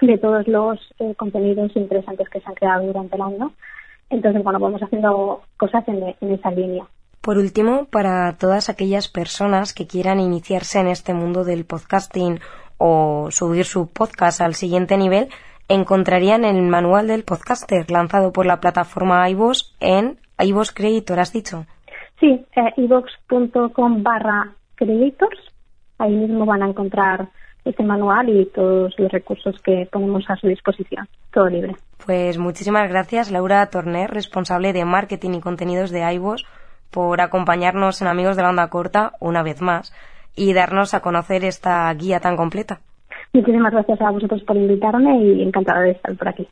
[0.00, 3.52] de todos los eh, contenidos interesantes que se han creado durante el año.
[4.10, 6.86] Entonces, bueno, vamos haciendo cosas en esa línea.
[7.20, 12.40] Por último, para todas aquellas personas que quieran iniciarse en este mundo del podcasting
[12.78, 15.28] o subir su podcast al siguiente nivel,
[15.68, 21.66] encontrarían el manual del podcaster lanzado por la plataforma iVoox en iVoox Creator, ¿has dicho?
[22.20, 22.88] Sí, eh,
[23.98, 25.38] barra creators.
[25.98, 27.28] Ahí mismo van a encontrar
[27.64, 31.08] este manual y todos los recursos que ponemos a su disposición.
[31.32, 31.76] Todo libre.
[32.04, 36.44] Pues muchísimas gracias, Laura Torner, responsable de marketing y contenidos de iVoox
[36.90, 39.92] por acompañarnos en Amigos de la Onda Corta una vez más
[40.34, 42.80] y darnos a conocer esta guía tan completa.
[43.32, 46.48] Muchísimas gracias a vosotros por invitarme y encantada de estar por aquí.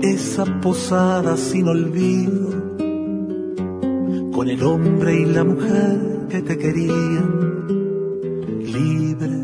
[0.00, 2.48] esa posada sin olvido,
[4.32, 7.66] con el hombre y la mujer que te querían,
[8.62, 9.36] libre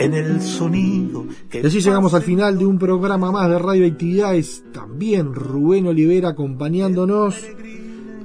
[0.00, 1.26] en el sonido.
[1.62, 4.64] Y así llegamos al final de un programa más de radioactividades.
[4.72, 7.42] También Rubén Olivera acompañándonos.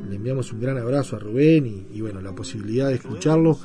[0.10, 3.58] Le enviamos un gran abrazo a Rubén y, y bueno, la posibilidad de escucharlo,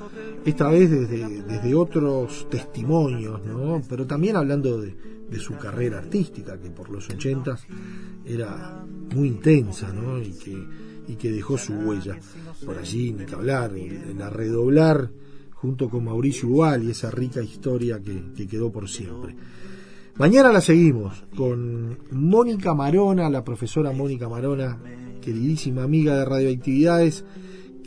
[0.44, 3.82] esta vez desde, desde otros testimonios, ¿no?
[3.88, 4.96] Pero también hablando de,
[5.30, 7.66] de su carrera artística, que por los ochentas
[8.24, 10.18] era muy intensa, ¿no?
[10.20, 10.64] Y que,
[11.08, 12.18] y que dejó su huella
[12.64, 15.10] por allí, ni que hablar, en la redoblar
[15.60, 19.34] junto con Mauricio Ubal y esa rica historia que, que, quedó por siempre.
[20.16, 24.78] Mañana la seguimos con Mónica Marona, la profesora Mónica Marona,
[25.20, 27.24] queridísima amiga de radioactividades,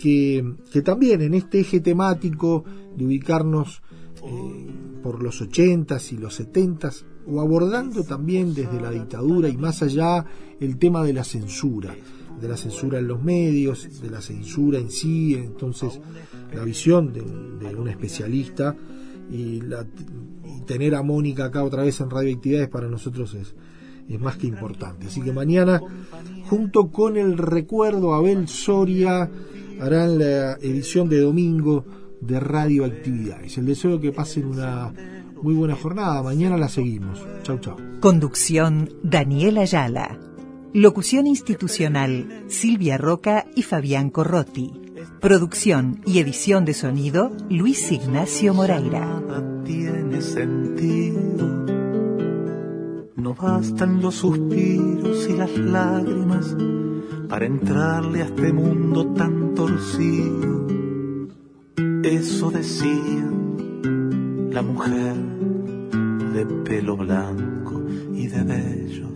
[0.01, 2.63] que, que también en este eje temático
[2.95, 3.81] de ubicarnos
[4.23, 9.81] eh, por los ochentas y los setentas, o abordando también desde la dictadura y más
[9.83, 10.25] allá
[10.59, 11.95] el tema de la censura
[12.41, 15.99] de la censura en los medios, de la censura en sí, entonces
[16.53, 17.21] la visión de,
[17.75, 18.75] un especialista
[19.31, 19.61] y,
[20.65, 23.55] tener a Mónica acá otra vez en radioactividades para nosotros es,
[24.07, 25.07] es más que importante.
[25.07, 25.81] Así que mañana,
[26.45, 29.29] junto con el recuerdo, Abel Soria
[29.79, 31.85] harán la edición de domingo
[32.21, 33.57] de radioactividades.
[33.57, 34.93] El deseo que pasen una
[35.41, 36.21] muy buena jornada.
[36.21, 37.25] Mañana la seguimos.
[37.43, 37.77] Chau, chau.
[37.99, 40.30] Conducción Daniela Ayala.
[40.73, 44.71] Locución institucional, Silvia Roca y Fabián Corrotti.
[45.19, 49.01] Producción y edición de sonido, Luis Ignacio Moreira.
[49.01, 51.45] Nada tiene sentido.
[53.17, 56.55] No bastan los suspiros y las lágrimas
[57.27, 60.67] para entrarle a este mundo tan torcido.
[62.01, 63.29] Eso decía
[64.51, 65.15] la mujer
[66.33, 69.10] de pelo blanco y de bellos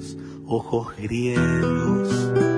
[0.48, 2.55] ojos griegos